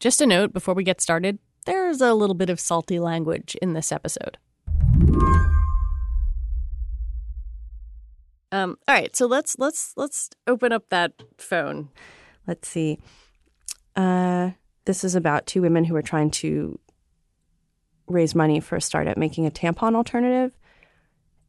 Just 0.00 0.20
a 0.20 0.26
note 0.26 0.52
before 0.52 0.74
we 0.74 0.82
get 0.82 1.00
started 1.00 1.38
there's 1.66 2.00
a 2.00 2.14
little 2.14 2.34
bit 2.34 2.50
of 2.50 2.58
salty 2.58 2.98
language 2.98 3.56
in 3.60 3.74
this 3.74 3.92
episode. 3.92 4.38
Um, 8.52 8.76
all 8.88 8.94
right, 8.94 9.14
so 9.14 9.26
let's 9.26 9.58
let's 9.58 9.92
let's 9.96 10.30
open 10.46 10.72
up 10.72 10.88
that 10.88 11.12
phone. 11.38 11.90
Let's 12.46 12.68
see. 12.68 12.98
Uh, 13.94 14.50
this 14.86 15.04
is 15.04 15.14
about 15.14 15.46
two 15.46 15.62
women 15.62 15.84
who 15.84 15.94
are 15.94 16.02
trying 16.02 16.30
to 16.32 16.78
raise 18.08 18.34
money 18.34 18.58
for 18.58 18.76
a 18.76 18.80
startup 18.80 19.16
making 19.16 19.46
a 19.46 19.50
tampon 19.50 19.94
alternative. 19.94 20.56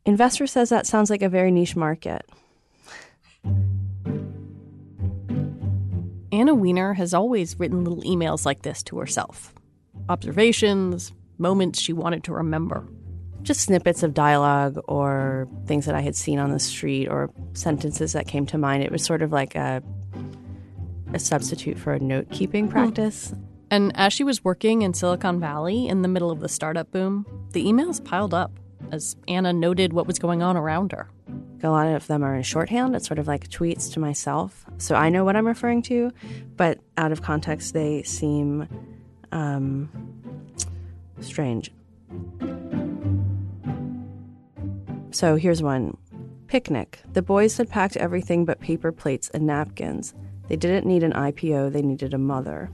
Investor 0.05 0.45
says 0.45 0.69
that 0.69 0.85
sounds 0.85 1.09
like 1.09 1.23
a 1.23 1.29
very 1.29 1.49
niche 1.49 1.75
market. 1.75 2.23
Anna 6.31 6.53
Wiener 6.53 6.93
has 6.93 7.13
always 7.13 7.59
written 7.59 7.83
little 7.83 8.03
emails 8.03 8.45
like 8.45 8.61
this 8.61 8.83
to 8.83 8.99
herself 8.99 9.53
observations, 10.09 11.11
moments 11.37 11.79
she 11.79 11.93
wanted 11.93 12.23
to 12.23 12.33
remember. 12.33 12.87
Just 13.43 13.61
snippets 13.61 14.03
of 14.03 14.13
dialogue 14.13 14.79
or 14.87 15.47
things 15.65 15.85
that 15.85 15.95
I 15.95 16.01
had 16.01 16.15
seen 16.15 16.39
on 16.39 16.51
the 16.51 16.59
street 16.59 17.07
or 17.07 17.29
sentences 17.53 18.13
that 18.13 18.27
came 18.27 18.45
to 18.47 18.57
mind. 18.57 18.83
It 18.83 18.91
was 18.91 19.03
sort 19.03 19.21
of 19.21 19.31
like 19.31 19.55
a, 19.55 19.81
a 21.13 21.19
substitute 21.19 21.77
for 21.77 21.93
a 21.93 21.99
note 21.99 22.29
keeping 22.29 22.65
hmm. 22.65 22.71
practice. 22.71 23.33
And 23.69 23.91
as 23.95 24.13
she 24.13 24.23
was 24.23 24.43
working 24.43 24.81
in 24.81 24.93
Silicon 24.93 25.39
Valley 25.39 25.87
in 25.87 26.01
the 26.01 26.07
middle 26.07 26.29
of 26.29 26.39
the 26.39 26.49
startup 26.49 26.91
boom, 26.91 27.25
the 27.51 27.65
emails 27.65 28.03
piled 28.03 28.33
up 28.33 28.51
as 28.91 29.15
Anna 29.27 29.53
noted 29.53 29.93
what 29.93 30.07
was 30.07 30.19
going 30.19 30.41
on 30.41 30.57
around 30.57 30.91
her. 30.91 31.09
A 31.63 31.69
lot 31.69 31.87
of 31.87 32.07
them 32.07 32.23
are 32.23 32.35
in 32.35 32.43
shorthand. 32.43 32.95
It's 32.95 33.07
sort 33.07 33.19
of 33.19 33.27
like 33.27 33.49
tweets 33.49 33.91
to 33.93 33.99
myself. 33.99 34.65
So 34.77 34.95
I 34.95 35.09
know 35.09 35.23
what 35.23 35.35
I'm 35.35 35.47
referring 35.47 35.81
to, 35.83 36.11
but 36.57 36.79
out 36.97 37.11
of 37.11 37.21
context, 37.21 37.73
they 37.73 38.03
seem 38.03 38.67
um, 39.31 39.89
strange. 41.19 41.71
So 45.11 45.35
here's 45.35 45.61
one 45.61 45.97
Picnic. 46.47 46.99
The 47.13 47.21
boys 47.21 47.55
had 47.57 47.69
packed 47.69 47.95
everything 47.95 48.43
but 48.43 48.59
paper 48.59 48.91
plates 48.91 49.29
and 49.29 49.47
napkins. 49.47 50.13
They 50.49 50.57
didn't 50.57 50.85
need 50.85 51.01
an 51.03 51.13
IPO, 51.13 51.71
they 51.71 51.81
needed 51.81 52.13
a 52.13 52.17
mother. 52.17 52.69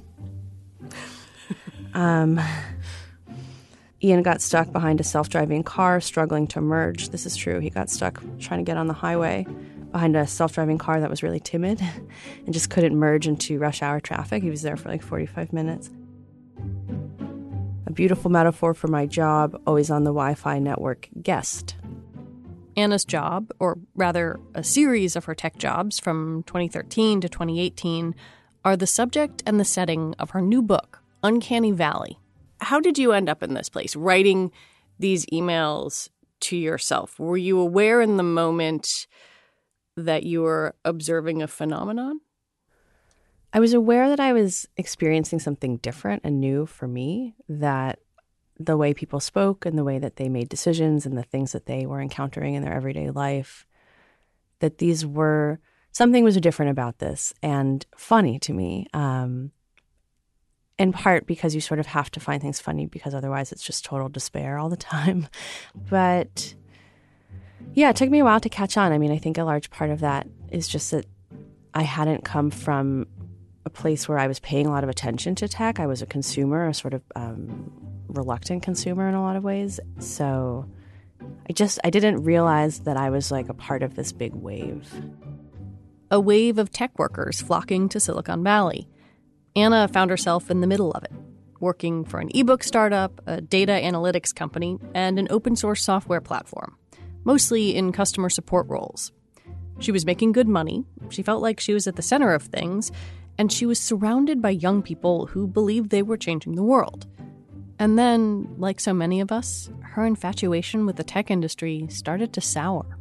um, 1.93 2.39
Ian 4.03 4.21
got 4.21 4.41
stuck 4.41 4.71
behind 4.71 4.99
a 4.99 5.03
self 5.03 5.29
driving 5.29 5.63
car, 5.63 5.99
struggling 5.99 6.47
to 6.47 6.61
merge. 6.61 7.09
This 7.09 7.25
is 7.25 7.35
true. 7.35 7.59
He 7.59 7.69
got 7.69 7.89
stuck 7.89 8.21
trying 8.39 8.59
to 8.59 8.69
get 8.69 8.77
on 8.77 8.87
the 8.87 8.93
highway 8.93 9.47
behind 9.91 10.15
a 10.15 10.27
self 10.27 10.53
driving 10.53 10.77
car 10.77 10.99
that 10.99 11.09
was 11.09 11.23
really 11.23 11.39
timid 11.39 11.81
and 12.45 12.53
just 12.53 12.69
couldn't 12.69 12.95
merge 12.95 13.27
into 13.27 13.57
rush 13.57 13.81
hour 13.81 13.99
traffic. 13.99 14.43
He 14.43 14.49
was 14.49 14.61
there 14.61 14.77
for 14.77 14.89
like 14.89 15.01
45 15.01 15.51
minutes. 15.51 15.89
A 17.87 17.91
beautiful 17.91 18.29
metaphor 18.29 18.73
for 18.73 18.87
my 18.87 19.05
job, 19.07 19.59
always 19.65 19.89
on 19.89 20.03
the 20.03 20.11
Wi 20.11 20.35
Fi 20.35 20.59
network, 20.59 21.09
guest. 21.21 21.75
Anna's 22.75 23.05
job, 23.05 23.49
or 23.59 23.79
rather 23.95 24.39
a 24.53 24.63
series 24.63 25.15
of 25.15 25.25
her 25.25 25.33
tech 25.33 25.57
jobs 25.57 25.99
from 25.99 26.43
2013 26.43 27.21
to 27.21 27.29
2018, 27.29 28.13
are 28.63 28.77
the 28.77 28.85
subject 28.85 29.41
and 29.47 29.59
the 29.59 29.65
setting 29.65 30.13
of 30.19 30.31
her 30.31 30.41
new 30.41 30.61
book, 30.61 31.01
Uncanny 31.23 31.71
Valley. 31.71 32.19
How 32.59 32.79
did 32.79 32.97
you 32.97 33.11
end 33.11 33.29
up 33.29 33.43
in 33.43 33.53
this 33.53 33.69
place, 33.69 33.95
writing 33.95 34.51
these 34.99 35.25
emails 35.27 36.09
to 36.41 36.57
yourself? 36.57 37.19
Were 37.19 37.37
you 37.37 37.59
aware 37.59 38.01
in 38.01 38.17
the 38.17 38.23
moment 38.23 39.07
that 39.95 40.23
you 40.23 40.41
were 40.41 40.75
observing 40.85 41.41
a 41.41 41.47
phenomenon? 41.47 42.21
I 43.53 43.59
was 43.59 43.73
aware 43.73 44.09
that 44.09 44.19
I 44.19 44.33
was 44.33 44.67
experiencing 44.77 45.39
something 45.39 45.77
different 45.77 46.21
and 46.23 46.39
new 46.39 46.65
for 46.65 46.87
me, 46.87 47.35
that 47.47 47.99
the 48.59 48.77
way 48.77 48.93
people 48.93 49.19
spoke 49.19 49.65
and 49.65 49.77
the 49.77 49.83
way 49.83 49.99
that 49.99 50.17
they 50.17 50.29
made 50.29 50.49
decisions 50.49 51.05
and 51.05 51.17
the 51.17 51.23
things 51.23 51.51
that 51.51 51.65
they 51.65 51.85
were 51.85 52.01
encountering 52.01 52.55
in 52.55 52.63
their 52.63 52.73
everyday 52.73 53.09
life, 53.09 53.65
that 54.59 54.79
these 54.79 55.05
were 55.05 55.59
something 55.91 56.23
was 56.23 56.37
different 56.37 56.71
about 56.71 56.99
this 56.99 57.33
and 57.41 57.85
funny 57.95 58.37
to 58.39 58.53
me. 58.53 58.87
Um, 58.93 59.51
in 60.77 60.93
part 60.93 61.25
because 61.25 61.55
you 61.55 61.61
sort 61.61 61.79
of 61.79 61.87
have 61.87 62.11
to 62.11 62.19
find 62.19 62.41
things 62.41 62.59
funny 62.59 62.85
because 62.85 63.15
otherwise 63.15 63.51
it's 63.51 63.63
just 63.63 63.85
total 63.85 64.09
despair 64.09 64.57
all 64.57 64.69
the 64.69 64.77
time. 64.77 65.27
But 65.89 66.55
yeah, 67.73 67.89
it 67.89 67.95
took 67.95 68.09
me 68.09 68.19
a 68.19 68.23
while 68.23 68.39
to 68.39 68.49
catch 68.49 68.77
on. 68.77 68.91
I 68.91 68.97
mean, 68.97 69.11
I 69.11 69.17
think 69.17 69.37
a 69.37 69.43
large 69.43 69.69
part 69.69 69.89
of 69.89 70.01
that 70.01 70.27
is 70.51 70.67
just 70.67 70.91
that 70.91 71.05
I 71.73 71.83
hadn't 71.83 72.23
come 72.23 72.49
from 72.49 73.07
a 73.65 73.69
place 73.69 74.07
where 74.07 74.17
I 74.17 74.27
was 74.27 74.39
paying 74.39 74.65
a 74.65 74.71
lot 74.71 74.83
of 74.83 74.89
attention 74.89 75.35
to 75.35 75.47
tech. 75.47 75.79
I 75.79 75.87
was 75.87 76.01
a 76.01 76.05
consumer, 76.05 76.67
a 76.67 76.73
sort 76.73 76.93
of 76.93 77.03
um, 77.15 77.71
reluctant 78.07 78.63
consumer 78.63 79.07
in 79.09 79.15
a 79.15 79.21
lot 79.21 79.35
of 79.35 79.43
ways. 79.43 79.79
So 79.99 80.69
I 81.49 81.53
just 81.53 81.79
I 81.83 81.89
didn't 81.89 82.23
realize 82.23 82.79
that 82.81 82.97
I 82.97 83.09
was 83.09 83.31
like 83.31 83.49
a 83.49 83.53
part 83.53 83.83
of 83.83 83.95
this 83.95 84.11
big 84.11 84.33
wave. 84.33 84.89
A 86.09 86.19
wave 86.19 86.57
of 86.57 86.71
tech 86.71 86.97
workers 86.97 87.41
flocking 87.41 87.89
to 87.89 87.99
Silicon 87.99 88.43
Valley. 88.43 88.87
Anna 89.57 89.87
found 89.87 90.11
herself 90.11 90.51
in 90.51 90.61
the 90.61 90.67
middle 90.67 90.91
of 90.91 91.03
it, 91.03 91.11
working 91.59 92.05
for 92.05 92.19
an 92.19 92.29
ebook 92.35 92.61
startup, 92.61 93.19
a 93.25 93.41
data 93.41 93.71
analytics 93.71 94.33
company, 94.33 94.77
and 94.93 95.17
an 95.17 95.27
open 95.31 95.55
source 95.55 95.83
software 95.83 96.21
platform, 96.21 96.77
mostly 97.23 97.75
in 97.75 97.91
customer 97.91 98.29
support 98.29 98.67
roles. 98.67 99.11
She 99.79 99.91
was 99.91 100.05
making 100.05 100.33
good 100.33 100.47
money, 100.47 100.85
she 101.09 101.23
felt 101.23 101.41
like 101.41 101.59
she 101.59 101.73
was 101.73 101.87
at 101.87 101.95
the 101.95 102.03
center 102.03 102.33
of 102.35 102.43
things, 102.43 102.91
and 103.39 103.51
she 103.51 103.65
was 103.65 103.79
surrounded 103.79 104.43
by 104.43 104.51
young 104.51 104.83
people 104.83 105.25
who 105.25 105.47
believed 105.47 105.89
they 105.89 106.03
were 106.03 106.17
changing 106.17 106.53
the 106.53 106.63
world. 106.63 107.07
And 107.79 107.97
then, 107.97 108.53
like 108.59 108.79
so 108.79 108.93
many 108.93 109.21
of 109.21 109.31
us, 109.31 109.71
her 109.81 110.05
infatuation 110.05 110.85
with 110.85 110.97
the 110.97 111.03
tech 111.03 111.31
industry 111.31 111.87
started 111.89 112.31
to 112.33 112.41
sour. 112.41 112.99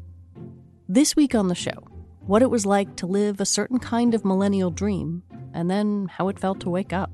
This 0.89 1.15
week 1.15 1.35
on 1.35 1.49
the 1.49 1.55
show, 1.55 1.83
what 2.27 2.43
it 2.43 2.51
was 2.51 2.67
like 2.67 2.97
to 2.97 3.07
live 3.07 3.41
a 3.41 3.47
certain 3.47 3.79
kind 3.79 4.13
of 4.13 4.25
millennial 4.25 4.71
dream 4.71 5.23
and 5.55 5.71
then 5.71 6.09
how 6.11 6.27
it 6.29 6.39
felt 6.39 6.59
to 6.59 6.69
wake 6.69 6.93
up. 6.93 7.11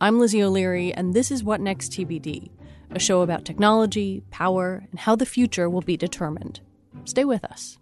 I'm 0.00 0.20
Lizzie 0.20 0.42
O'Leary, 0.42 0.94
and 0.94 1.14
this 1.14 1.32
is 1.32 1.42
What 1.42 1.60
Next 1.60 1.90
TBD, 1.90 2.50
a 2.92 3.00
show 3.00 3.22
about 3.22 3.44
technology, 3.44 4.22
power, 4.30 4.86
and 4.92 5.00
how 5.00 5.16
the 5.16 5.26
future 5.26 5.68
will 5.68 5.80
be 5.80 5.96
determined. 5.96 6.60
Stay 7.04 7.24
with 7.24 7.44
us. 7.44 7.78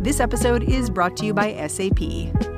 This 0.00 0.18
episode 0.18 0.64
is 0.64 0.90
brought 0.90 1.16
to 1.18 1.26
you 1.26 1.34
by 1.34 1.66
SAP. 1.68 2.57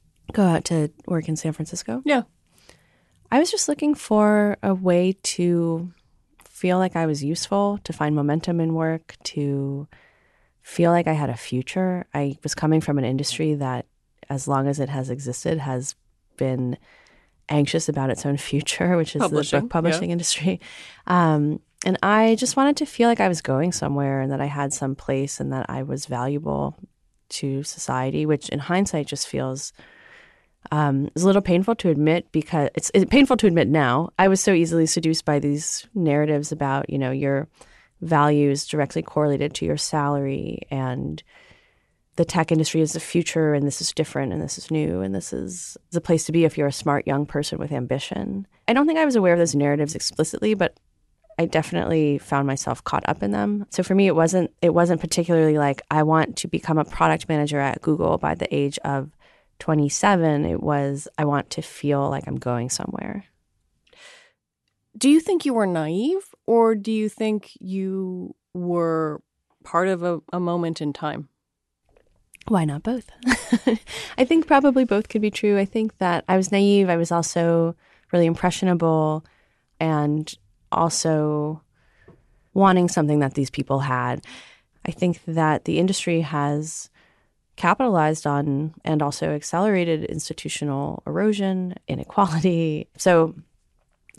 Go 0.33 0.43
out 0.43 0.65
to 0.65 0.91
work 1.07 1.27
in 1.27 1.35
San 1.35 1.53
Francisco? 1.53 2.01
Yeah. 2.05 2.23
I 3.31 3.39
was 3.39 3.49
just 3.49 3.69
looking 3.69 3.95
for 3.95 4.57
a 4.61 4.73
way 4.73 5.17
to 5.23 5.91
feel 6.45 6.77
like 6.77 6.95
I 6.95 7.05
was 7.05 7.23
useful, 7.23 7.79
to 7.85 7.93
find 7.93 8.15
momentum 8.15 8.59
in 8.59 8.73
work, 8.73 9.15
to 9.23 9.87
feel 10.61 10.91
like 10.91 11.07
I 11.07 11.13
had 11.13 11.29
a 11.29 11.37
future. 11.37 12.05
I 12.13 12.37
was 12.43 12.53
coming 12.53 12.81
from 12.81 12.97
an 12.97 13.05
industry 13.05 13.55
that, 13.55 13.87
as 14.29 14.47
long 14.47 14.67
as 14.67 14.79
it 14.79 14.89
has 14.89 15.09
existed, 15.09 15.59
has 15.59 15.95
been 16.37 16.77
anxious 17.49 17.89
about 17.89 18.09
its 18.09 18.25
own 18.25 18.37
future, 18.37 18.97
which 19.01 19.15
is 19.15 19.21
Publishing, 19.21 19.59
the 19.59 19.61
book 19.63 19.71
publishing 19.71 20.09
yeah. 20.09 20.13
industry. 20.13 20.59
Um, 21.07 21.61
and 21.85 21.97
I 22.03 22.35
just 22.35 22.55
wanted 22.55 22.77
to 22.77 22.85
feel 22.85 23.09
like 23.09 23.19
I 23.19 23.27
was 23.27 23.41
going 23.41 23.71
somewhere 23.71 24.21
and 24.21 24.31
that 24.31 24.41
I 24.41 24.45
had 24.45 24.71
some 24.71 24.95
place 24.95 25.39
and 25.39 25.51
that 25.51 25.65
I 25.69 25.83
was 25.83 26.05
valuable 26.05 26.77
to 27.29 27.63
society, 27.63 28.25
which 28.25 28.49
in 28.49 28.59
hindsight 28.59 29.07
just 29.07 29.27
feels 29.27 29.73
um, 30.71 31.09
is 31.15 31.23
a 31.23 31.25
little 31.25 31.41
painful 31.41 31.75
to 31.75 31.89
admit 31.89 32.31
because 32.31 32.69
it's, 32.75 32.91
it's 32.93 33.09
painful 33.09 33.37
to 33.37 33.47
admit 33.47 33.67
now. 33.67 34.11
I 34.19 34.27
was 34.27 34.41
so 34.41 34.53
easily 34.53 34.85
seduced 34.85 35.25
by 35.25 35.39
these 35.39 35.87
narratives 35.95 36.51
about, 36.51 36.89
you 36.89 36.97
know, 36.97 37.11
your 37.11 37.47
values 38.01 38.67
directly 38.67 39.01
correlated 39.01 39.53
to 39.55 39.65
your 39.65 39.77
salary 39.77 40.59
and 40.69 41.21
the 42.15 42.25
tech 42.25 42.51
industry 42.51 42.81
is 42.81 42.93
the 42.93 42.99
future 42.99 43.53
and 43.53 43.65
this 43.65 43.81
is 43.81 43.93
different 43.93 44.33
and 44.33 44.41
this 44.41 44.57
is 44.57 44.69
new 44.69 45.01
and 45.01 45.15
this 45.15 45.31
is 45.31 45.77
the 45.91 46.01
place 46.01 46.25
to 46.25 46.31
be 46.31 46.43
if 46.43 46.57
you're 46.57 46.67
a 46.67 46.71
smart 46.71 47.07
young 47.07 47.25
person 47.25 47.57
with 47.57 47.71
ambition. 47.71 48.45
I 48.67 48.73
don't 48.73 48.85
think 48.85 48.99
I 48.99 49.05
was 49.05 49.15
aware 49.15 49.33
of 49.33 49.39
those 49.39 49.55
narratives 49.55 49.95
explicitly, 49.95 50.53
but 50.53 50.77
I 51.39 51.45
definitely 51.45 52.17
found 52.17 52.47
myself 52.47 52.83
caught 52.83 53.07
up 53.07 53.23
in 53.23 53.31
them. 53.31 53.65
So 53.69 53.81
for 53.81 53.95
me 53.95 54.07
it 54.07 54.15
wasn't 54.15 54.51
it 54.61 54.73
wasn't 54.73 55.01
particularly 55.01 55.57
like 55.57 55.81
I 55.89 56.03
want 56.03 56.35
to 56.37 56.47
become 56.47 56.77
a 56.77 56.85
product 56.85 57.29
manager 57.29 57.59
at 57.59 57.81
Google 57.81 58.17
by 58.17 58.35
the 58.35 58.53
age 58.53 58.77
of 58.83 59.09
27. 59.61 60.43
It 60.45 60.61
was 60.61 61.07
I 61.17 61.25
want 61.25 61.51
to 61.51 61.61
feel 61.61 62.09
like 62.09 62.27
I'm 62.27 62.37
going 62.37 62.69
somewhere. 62.69 63.25
Do 64.97 65.07
you 65.07 65.19
think 65.19 65.45
you 65.45 65.53
were 65.53 65.67
naive 65.67 66.33
or 66.47 66.75
do 66.75 66.91
you 66.91 67.07
think 67.07 67.51
you 67.59 68.35
were 68.53 69.21
part 69.63 69.87
of 69.87 70.03
a, 70.03 70.19
a 70.33 70.39
moment 70.39 70.81
in 70.81 70.93
time? 70.93 71.29
Why 72.47 72.65
not 72.65 72.81
both? 72.81 73.09
I 74.17 74.25
think 74.25 74.47
probably 74.47 74.83
both 74.83 75.09
could 75.09 75.21
be 75.21 75.29
true. 75.29 75.59
I 75.59 75.65
think 75.65 75.97
that 75.99 76.25
I 76.27 76.37
was 76.37 76.51
naive. 76.51 76.89
I 76.89 76.97
was 76.97 77.11
also 77.11 77.75
really 78.11 78.25
impressionable 78.25 79.23
and 79.79 80.33
also 80.71 81.61
wanting 82.55 82.89
something 82.89 83.19
that 83.19 83.35
these 83.35 83.51
people 83.51 83.79
had. 83.79 84.25
I 84.87 84.91
think 84.91 85.21
that 85.25 85.65
the 85.65 85.77
industry 85.77 86.21
has 86.21 86.89
capitalized 87.61 88.25
on 88.25 88.73
and 88.83 89.03
also 89.03 89.29
accelerated 89.29 90.03
institutional 90.05 91.03
erosion, 91.05 91.75
inequality. 91.87 92.87
So 92.97 93.35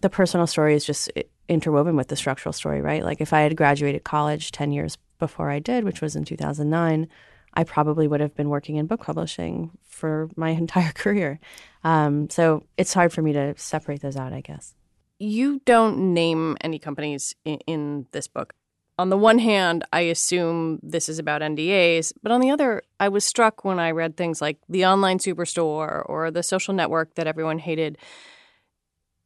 the 0.00 0.08
personal 0.08 0.46
story 0.46 0.74
is 0.76 0.84
just 0.84 1.10
interwoven 1.48 1.96
with 1.96 2.06
the 2.06 2.14
structural 2.14 2.52
story, 2.52 2.80
right? 2.80 3.04
Like 3.04 3.20
if 3.20 3.32
I 3.32 3.40
had 3.40 3.56
graduated 3.56 4.04
college 4.04 4.52
10 4.52 4.70
years 4.70 4.96
before 5.18 5.50
I 5.50 5.58
did, 5.58 5.82
which 5.82 6.00
was 6.00 6.14
in 6.14 6.24
2009, 6.24 7.08
I 7.54 7.64
probably 7.64 8.06
would 8.06 8.20
have 8.20 8.34
been 8.36 8.48
working 8.48 8.76
in 8.76 8.86
book 8.86 9.00
publishing 9.02 9.72
for 9.82 10.28
my 10.36 10.50
entire 10.64 10.92
career. 10.92 11.40
Um, 11.82 12.30
so 12.30 12.64
it's 12.76 12.94
hard 12.94 13.12
for 13.12 13.22
me 13.22 13.32
to 13.32 13.54
separate 13.56 14.02
those 14.02 14.16
out, 14.16 14.32
I 14.32 14.40
guess. 14.40 14.74
You 15.18 15.60
don't 15.64 16.14
name 16.14 16.56
any 16.60 16.78
companies 16.78 17.34
in, 17.44 17.58
in 17.66 18.06
this 18.12 18.28
book. 18.28 18.54
On 19.02 19.08
the 19.08 19.16
one 19.16 19.40
hand, 19.40 19.84
I 19.92 20.02
assume 20.02 20.78
this 20.80 21.08
is 21.08 21.18
about 21.18 21.42
NDAs, 21.42 22.12
but 22.22 22.30
on 22.30 22.40
the 22.40 22.50
other, 22.50 22.82
I 23.00 23.08
was 23.08 23.24
struck 23.24 23.64
when 23.64 23.80
I 23.80 23.90
read 23.90 24.16
things 24.16 24.40
like 24.40 24.58
the 24.68 24.86
online 24.86 25.18
superstore 25.18 26.08
or 26.08 26.30
the 26.30 26.44
social 26.44 26.72
network 26.72 27.16
that 27.16 27.26
everyone 27.26 27.58
hated. 27.58 27.98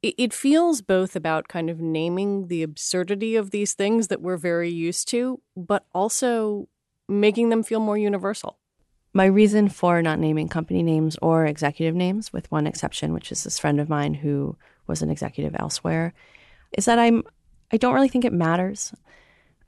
It, 0.03 0.33
feels 0.33 0.81
both 0.81 1.15
about 1.15 1.49
kind 1.49 1.69
of 1.69 1.79
naming 1.79 2.49
the 2.49 2.63
absurdity 2.63 3.37
of 3.37 3.51
these 3.51 3.75
things 3.75 4.09
that 4.09 4.23
we're 4.23 4.39
very 4.39 4.71
used 4.71 5.09
to, 5.09 5.43
but 5.55 5.85
also 5.95 6.69
making 7.07 7.51
them 7.51 7.63
feel 7.63 7.81
more 7.81 7.99
universal. 7.99 8.57
My 9.13 9.27
reason 9.27 9.69
for 9.69 10.01
not 10.01 10.19
naming 10.19 10.49
company 10.49 10.83
names 10.83 11.19
or 11.21 11.45
executive 11.45 11.95
names, 11.95 12.33
with 12.33 12.51
one 12.51 12.67
exception, 12.67 13.13
which 13.13 13.31
is 13.31 13.45
this 13.45 13.59
friend 13.59 13.79
of 13.79 13.91
mine 13.91 14.15
who 14.15 14.57
was 14.87 15.03
an 15.03 15.11
executive 15.11 15.55
elsewhere, 15.59 16.15
is 16.73 16.87
that 16.87 16.99
I'm 16.99 17.25
I 17.71 17.77
don't 17.77 17.93
really 17.93 18.09
think 18.09 18.25
it 18.25 18.33
matters. 18.33 18.95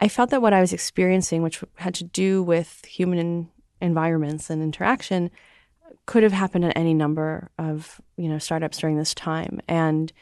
I 0.00 0.08
felt 0.08 0.30
that 0.30 0.42
what 0.42 0.52
I 0.52 0.60
was 0.60 0.72
experiencing, 0.72 1.42
which 1.42 1.62
had 1.76 1.94
to 1.96 2.04
do 2.04 2.42
with 2.42 2.84
human 2.84 3.50
environments 3.80 4.50
and 4.50 4.62
interaction, 4.62 5.30
could 6.06 6.22
have 6.22 6.32
happened 6.32 6.64
at 6.64 6.76
any 6.76 6.94
number 6.94 7.50
of 7.58 8.00
you 8.16 8.28
know 8.28 8.38
startups 8.38 8.78
during 8.78 8.96
this 8.96 9.14
time. 9.14 9.60
And 9.68 10.12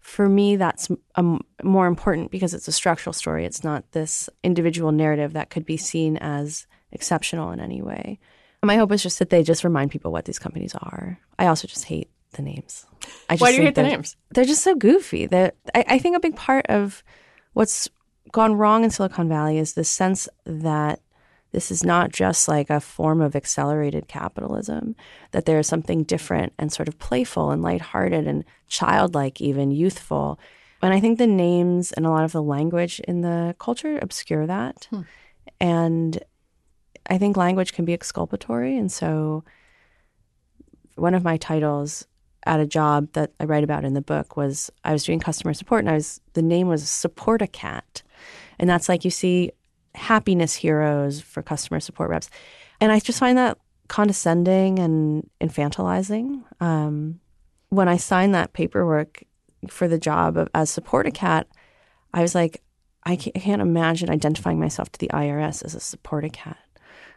for 0.00 0.28
me, 0.28 0.56
that's 0.56 0.88
um, 1.14 1.40
more 1.62 1.86
important 1.86 2.30
because 2.30 2.54
it's 2.54 2.68
a 2.68 2.72
structural 2.72 3.12
story. 3.12 3.44
It's 3.44 3.64
not 3.64 3.90
this 3.92 4.28
individual 4.42 4.92
narrative 4.92 5.32
that 5.32 5.50
could 5.50 5.64
be 5.64 5.76
seen 5.76 6.16
as 6.18 6.66
exceptional 6.90 7.52
in 7.52 7.60
any 7.60 7.82
way. 7.82 8.18
My 8.64 8.76
hope 8.76 8.92
is 8.92 9.02
just 9.02 9.18
that 9.18 9.30
they 9.30 9.42
just 9.42 9.64
remind 9.64 9.90
people 9.90 10.12
what 10.12 10.24
these 10.24 10.38
companies 10.38 10.74
are. 10.74 11.18
I 11.38 11.46
also 11.46 11.66
just 11.66 11.84
hate 11.84 12.08
the 12.32 12.42
names. 12.42 12.86
I 13.28 13.34
just 13.34 13.42
Why 13.42 13.50
do 13.50 13.56
you 13.56 13.62
hate 13.62 13.74
the 13.74 13.82
names? 13.82 14.16
They're 14.30 14.44
just 14.44 14.62
so 14.62 14.74
goofy. 14.74 15.26
That 15.26 15.56
I, 15.74 15.84
I 15.88 15.98
think 15.98 16.16
a 16.16 16.20
big 16.20 16.36
part 16.36 16.66
of 16.66 17.02
what's 17.54 17.88
gone 18.30 18.54
wrong 18.54 18.84
in 18.84 18.90
Silicon 18.90 19.28
Valley 19.28 19.58
is 19.58 19.72
the 19.72 19.84
sense 19.84 20.28
that 20.44 21.00
this 21.52 21.70
is 21.70 21.84
not 21.84 22.12
just 22.12 22.48
like 22.48 22.70
a 22.70 22.80
form 22.80 23.20
of 23.20 23.36
accelerated 23.36 24.08
capitalism, 24.08 24.96
that 25.32 25.44
there 25.44 25.58
is 25.58 25.66
something 25.66 26.02
different 26.02 26.52
and 26.58 26.72
sort 26.72 26.88
of 26.88 26.98
playful 26.98 27.50
and 27.50 27.62
lighthearted 27.62 28.26
and 28.26 28.44
childlike, 28.68 29.40
even 29.40 29.70
youthful. 29.70 30.40
And 30.80 30.94
I 30.94 31.00
think 31.00 31.18
the 31.18 31.26
names 31.26 31.92
and 31.92 32.06
a 32.06 32.10
lot 32.10 32.24
of 32.24 32.32
the 32.32 32.42
language 32.42 33.00
in 33.00 33.20
the 33.20 33.54
culture 33.58 33.98
obscure 34.00 34.46
that. 34.46 34.88
Hmm. 34.90 35.02
And 35.60 36.24
I 37.08 37.18
think 37.18 37.36
language 37.36 37.74
can 37.74 37.84
be 37.84 37.92
exculpatory. 37.92 38.76
And 38.76 38.90
so 38.90 39.44
one 40.96 41.14
of 41.14 41.22
my 41.22 41.36
titles 41.36 42.06
at 42.44 42.60
a 42.60 42.66
job 42.66 43.12
that 43.12 43.32
I 43.40 43.44
write 43.44 43.64
about 43.64 43.84
in 43.84 43.94
the 43.94 44.02
book 44.02 44.36
was 44.36 44.70
I 44.84 44.92
was 44.92 45.04
doing 45.04 45.20
customer 45.20 45.54
support 45.54 45.80
and 45.80 45.90
I 45.90 45.94
was 45.94 46.20
the 46.34 46.42
name 46.42 46.68
was 46.68 46.84
Supportocat. 46.84 48.02
And 48.58 48.68
that's 48.68 48.88
like 48.88 49.04
you 49.04 49.10
see 49.10 49.52
happiness 49.94 50.54
heroes 50.54 51.20
for 51.20 51.42
customer 51.42 51.80
support 51.80 52.10
reps. 52.10 52.30
And 52.80 52.90
I 52.90 52.98
just 52.98 53.18
find 53.18 53.38
that 53.38 53.58
condescending 53.88 54.78
and 54.78 55.28
infantilizing. 55.40 56.42
Um, 56.60 57.20
when 57.68 57.88
I 57.88 57.96
signed 57.96 58.34
that 58.34 58.52
paperwork 58.52 59.22
for 59.68 59.88
the 59.88 59.98
job 59.98 60.36
of, 60.36 60.48
as 60.54 60.74
Supportocat, 60.74 61.44
I 62.12 62.22
was 62.22 62.34
like, 62.34 62.62
I 63.04 63.16
can't, 63.16 63.62
imagine 63.62 64.10
identifying 64.10 64.60
myself 64.60 64.90
to 64.92 64.98
the 64.98 65.08
IRS 65.08 65.64
as 65.64 65.74
a 65.74 65.78
Supportocat. 65.78 66.56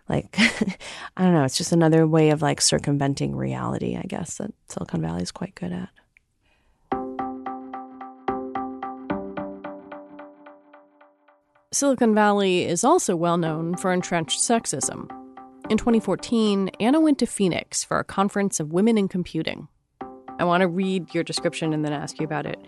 Like, 0.07 0.35
I 1.17 1.23
don't 1.23 1.33
know. 1.33 1.43
It's 1.43 1.57
just 1.57 1.71
another 1.71 2.05
way 2.05 2.29
of 2.29 2.41
like 2.41 2.61
circumventing 2.61 3.35
reality, 3.35 3.97
I 3.97 4.03
guess, 4.03 4.37
that 4.37 4.53
Silicon 4.67 5.01
Valley 5.01 5.23
is 5.23 5.31
quite 5.31 5.55
good 5.55 5.71
at. 5.71 5.89
Silicon 11.71 12.15
Valley 12.15 12.63
is 12.63 12.85
also 12.85 13.15
well 13.17 13.37
known 13.37 13.75
for 13.75 13.91
entrenched 13.91 14.39
sexism. 14.39 15.09
In 15.69 15.77
2014, 15.77 16.69
Anna 16.79 17.01
went 17.01 17.19
to 17.19 17.25
Phoenix 17.25 17.83
for 17.83 17.99
a 17.99 18.03
conference 18.03 18.59
of 18.59 18.71
women 18.71 18.97
in 18.97 19.07
computing. 19.07 19.67
I 20.39 20.43
want 20.43 20.61
to 20.61 20.67
read 20.67 21.13
your 21.13 21.23
description 21.23 21.73
and 21.73 21.83
then 21.83 21.91
ask 21.91 22.19
you 22.19 22.25
about 22.25 22.45
it. 22.45 22.59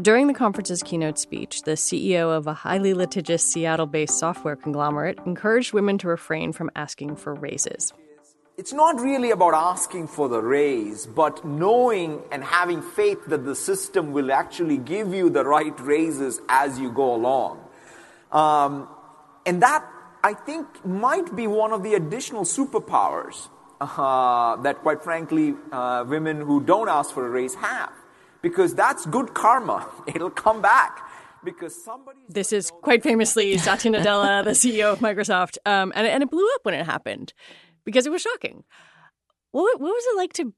During 0.00 0.26
the 0.26 0.32
conference's 0.32 0.82
keynote 0.82 1.18
speech, 1.18 1.62
the 1.62 1.72
CEO 1.72 2.34
of 2.34 2.46
a 2.46 2.54
highly 2.54 2.94
litigious 2.94 3.44
Seattle 3.44 3.84
based 3.84 4.18
software 4.18 4.56
conglomerate 4.56 5.18
encouraged 5.26 5.74
women 5.74 5.98
to 5.98 6.08
refrain 6.08 6.52
from 6.52 6.70
asking 6.74 7.16
for 7.16 7.34
raises. 7.34 7.92
it's 8.56 8.72
not 8.72 9.00
really 9.00 9.30
about 9.30 9.54
asking 9.54 10.06
for 10.06 10.28
the 10.28 10.40
raise, 10.40 11.06
but 11.06 11.44
knowing 11.44 12.22
and 12.30 12.42
having 12.42 12.80
faith 12.80 13.18
that 13.26 13.44
the 13.44 13.54
system 13.54 14.12
will 14.12 14.32
actually 14.32 14.78
give 14.78 15.12
you 15.12 15.28
the 15.28 15.44
right 15.44 15.78
raises 15.80 16.40
as 16.48 16.78
you 16.78 16.90
go 16.90 17.14
along. 17.14 17.60
Um, 18.30 18.88
and 19.44 19.62
that, 19.62 19.84
I 20.24 20.32
think, 20.34 20.86
might 20.86 21.36
be 21.36 21.46
one 21.46 21.72
of 21.72 21.82
the 21.82 21.94
additional 21.94 22.44
superpowers 22.44 23.48
uh, 23.80 24.56
that, 24.62 24.80
quite 24.80 25.02
frankly, 25.02 25.54
uh, 25.70 26.04
women 26.06 26.40
who 26.40 26.62
don't 26.62 26.88
ask 26.88 27.12
for 27.12 27.26
a 27.26 27.30
raise 27.30 27.54
have. 27.56 27.92
Because 28.42 28.74
that's 28.74 29.06
good 29.06 29.34
karma. 29.34 29.88
It'll 30.06 30.30
come 30.30 30.60
back 30.60 31.08
because 31.44 31.84
somebody. 31.84 32.18
This 32.28 32.52
is 32.52 32.70
quite 32.70 33.02
famously 33.02 33.56
Satya 33.66 33.92
Nadella, 33.92 34.44
the 34.44 34.50
CEO 34.50 34.92
of 34.92 35.00
Microsoft, 35.00 35.58
um, 35.66 35.92
and 35.94 36.06
and 36.06 36.22
it 36.22 36.30
blew 36.30 36.46
up 36.54 36.64
when 36.64 36.74
it 36.74 36.84
happened 36.84 37.32
because 37.84 38.06
it 38.06 38.10
was 38.10 38.22
shocking. 38.22 38.64
What 39.50 39.80
what 39.80 39.90
was 39.90 40.04
it 40.06 40.16
like 40.16 40.32
to 40.34 40.54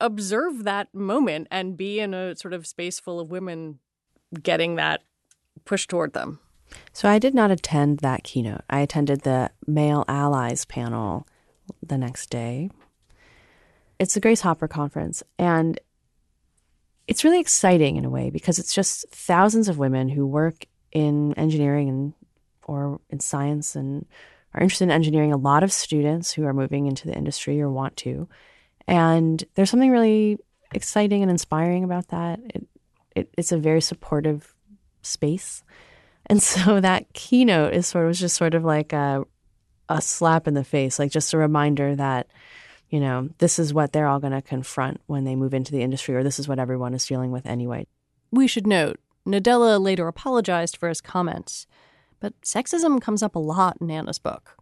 observe 0.00 0.64
that 0.64 0.92
moment 0.94 1.46
and 1.50 1.76
be 1.76 2.00
in 2.00 2.12
a 2.12 2.34
sort 2.36 2.54
of 2.54 2.66
space 2.66 2.98
full 2.98 3.20
of 3.20 3.30
women 3.30 3.78
getting 4.42 4.76
that 4.76 5.02
push 5.64 5.86
toward 5.86 6.12
them? 6.12 6.40
So 6.92 7.08
I 7.08 7.18
did 7.18 7.34
not 7.34 7.50
attend 7.50 7.98
that 7.98 8.24
keynote. 8.24 8.62
I 8.68 8.80
attended 8.80 9.22
the 9.22 9.50
Male 9.66 10.04
Allies 10.08 10.64
panel 10.64 11.26
the 11.86 11.98
next 11.98 12.30
day. 12.30 12.70
It's 13.98 14.14
the 14.14 14.20
Grace 14.20 14.40
Hopper 14.40 14.66
conference, 14.66 15.22
and 15.38 15.78
it's 17.06 17.24
really 17.24 17.40
exciting 17.40 17.96
in 17.96 18.04
a 18.04 18.10
way 18.10 18.30
because 18.30 18.58
it's 18.58 18.74
just 18.74 19.08
thousands 19.10 19.68
of 19.68 19.78
women 19.78 20.08
who 20.08 20.26
work 20.26 20.66
in 20.92 21.34
engineering 21.34 21.88
and 21.88 22.14
or 22.64 23.00
in 23.10 23.20
science 23.20 23.74
and 23.74 24.06
are 24.54 24.62
interested 24.62 24.84
in 24.84 24.90
engineering. 24.90 25.32
A 25.32 25.36
lot 25.36 25.62
of 25.62 25.72
students 25.72 26.32
who 26.32 26.44
are 26.44 26.52
moving 26.52 26.86
into 26.86 27.08
the 27.08 27.16
industry 27.16 27.60
or 27.60 27.70
want 27.70 27.96
to, 27.98 28.28
and 28.86 29.42
there's 29.54 29.70
something 29.70 29.90
really 29.90 30.38
exciting 30.72 31.22
and 31.22 31.30
inspiring 31.30 31.84
about 31.84 32.08
that. 32.08 32.40
It, 32.54 32.66
it 33.16 33.34
it's 33.36 33.52
a 33.52 33.58
very 33.58 33.80
supportive 33.80 34.54
space, 35.02 35.64
and 36.26 36.42
so 36.42 36.80
that 36.80 37.12
keynote 37.14 37.74
is 37.74 37.86
sort 37.86 38.04
of 38.04 38.08
was 38.08 38.20
just 38.20 38.36
sort 38.36 38.54
of 38.54 38.64
like 38.64 38.92
a 38.92 39.24
a 39.88 40.00
slap 40.00 40.46
in 40.46 40.54
the 40.54 40.64
face, 40.64 40.98
like 40.98 41.10
just 41.10 41.34
a 41.34 41.38
reminder 41.38 41.96
that 41.96 42.28
you 42.92 43.00
know, 43.00 43.30
this 43.38 43.58
is 43.58 43.72
what 43.74 43.92
they're 43.92 44.06
all 44.06 44.20
going 44.20 44.34
to 44.34 44.42
confront 44.42 45.00
when 45.06 45.24
they 45.24 45.34
move 45.34 45.54
into 45.54 45.72
the 45.72 45.82
industry, 45.82 46.14
or 46.14 46.22
this 46.22 46.38
is 46.38 46.46
what 46.46 46.58
everyone 46.60 46.94
is 46.94 47.04
dealing 47.06 47.32
with 47.32 47.46
anyway. 47.46 47.86
We 48.30 48.46
should 48.46 48.66
note 48.66 49.00
Nadella 49.26 49.80
later 49.80 50.06
apologized 50.06 50.76
for 50.76 50.88
his 50.88 51.00
comments, 51.00 51.66
but 52.20 52.38
sexism 52.42 53.00
comes 53.00 53.22
up 53.22 53.34
a 53.34 53.38
lot 53.40 53.78
in 53.80 53.90
Anna's 53.90 54.18
book. 54.20 54.56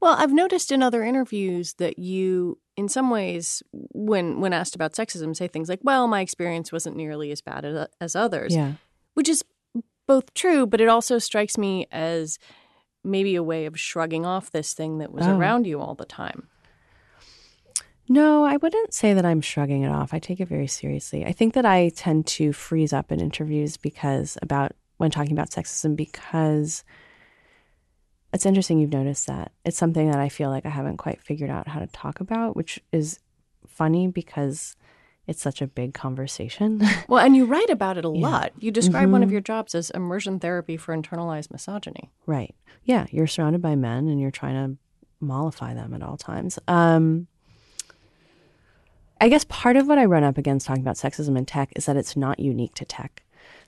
Well, 0.00 0.14
I've 0.18 0.32
noticed 0.32 0.70
in 0.72 0.82
other 0.82 1.02
interviews 1.02 1.74
that 1.74 1.98
you, 1.98 2.58
in 2.76 2.88
some 2.88 3.08
ways, 3.08 3.62
when 3.72 4.40
when 4.40 4.52
asked 4.52 4.74
about 4.74 4.92
sexism, 4.92 5.34
say 5.34 5.48
things 5.48 5.68
like, 5.68 5.80
"Well, 5.82 6.06
my 6.06 6.20
experience 6.20 6.70
wasn't 6.70 6.96
nearly 6.96 7.30
as 7.32 7.40
bad 7.40 7.64
as, 7.64 7.88
as 8.00 8.14
others," 8.16 8.54
Yeah. 8.54 8.72
which 9.14 9.28
is 9.28 9.42
both 10.06 10.34
true, 10.34 10.66
but 10.66 10.80
it 10.80 10.88
also 10.88 11.18
strikes 11.18 11.56
me 11.56 11.86
as 11.90 12.38
maybe 13.02 13.34
a 13.36 13.42
way 13.42 13.64
of 13.66 13.78
shrugging 13.78 14.26
off 14.26 14.50
this 14.50 14.74
thing 14.74 14.98
that 14.98 15.12
was 15.12 15.26
Oh. 15.26 15.36
around 15.36 15.66
you 15.66 15.80
all 15.80 15.94
the 15.94 16.04
time. 16.04 16.48
No, 18.08 18.44
I 18.44 18.56
wouldn't 18.56 18.94
say 18.94 19.14
that 19.14 19.24
I'm 19.26 19.40
shrugging 19.40 19.82
it 19.82 19.90
off. 19.90 20.14
I 20.14 20.18
take 20.18 20.40
it 20.40 20.48
very 20.48 20.66
seriously. 20.68 21.24
I 21.24 21.32
think 21.32 21.54
that 21.54 21.66
I 21.66 21.88
tend 21.90 22.26
to 22.28 22.52
freeze 22.52 22.92
up 22.92 23.10
in 23.10 23.20
interviews 23.20 23.76
because 23.76 24.38
about 24.42 24.72
when 24.98 25.10
talking 25.10 25.32
about 25.32 25.50
sexism 25.50 25.96
because 25.96 26.84
it's 28.32 28.46
interesting 28.46 28.78
you've 28.78 28.92
noticed 28.92 29.26
that. 29.26 29.52
It's 29.64 29.76
something 29.78 30.10
that 30.10 30.20
I 30.20 30.28
feel 30.28 30.50
like 30.50 30.66
I 30.66 30.70
haven't 30.70 30.98
quite 30.98 31.20
figured 31.20 31.50
out 31.50 31.68
how 31.68 31.80
to 31.80 31.86
talk 31.88 32.20
about, 32.20 32.54
which 32.56 32.80
is 32.92 33.18
funny 33.66 34.08
because 34.08 34.76
it's 35.26 35.42
such 35.42 35.60
a 35.60 35.66
big 35.66 35.92
conversation. 35.92 36.80
Well, 37.08 37.24
and 37.24 37.34
you 37.36 37.44
write 37.46 37.70
about 37.70 37.98
it 37.98 38.04
a 38.04 38.08
Yeah. 38.14 38.28
lot. 38.28 38.52
You 38.58 38.70
describe 38.70 39.10
one 39.10 39.22
of 39.22 39.28
Mhm. 39.28 39.32
your 39.32 39.40
jobs 39.40 39.74
as 39.74 39.90
immersion 39.90 40.38
therapy 40.38 40.76
for 40.76 40.96
internalized 40.96 41.50
misogyny. 41.50 42.10
Right. 42.26 42.54
Yeah, 42.84 43.06
you're 43.10 43.26
surrounded 43.26 43.60
by 43.62 43.74
men 43.74 44.06
and 44.08 44.20
you're 44.20 44.30
trying 44.30 44.54
to 44.54 44.78
mollify 45.20 45.74
them 45.74 45.92
at 45.94 46.02
all 46.02 46.16
times. 46.16 46.58
Um, 46.68 47.26
I 49.20 49.28
guess 49.28 49.44
part 49.48 49.76
of 49.76 49.86
what 49.86 49.98
I 49.98 50.04
run 50.04 50.24
up 50.24 50.36
against 50.36 50.66
talking 50.66 50.82
about 50.82 50.96
sexism 50.96 51.38
in 51.38 51.46
tech 51.46 51.72
is 51.74 51.86
that 51.86 51.96
it's 51.96 52.16
not 52.16 52.38
unique 52.38 52.74
to 52.74 52.84
tech, 52.84 53.22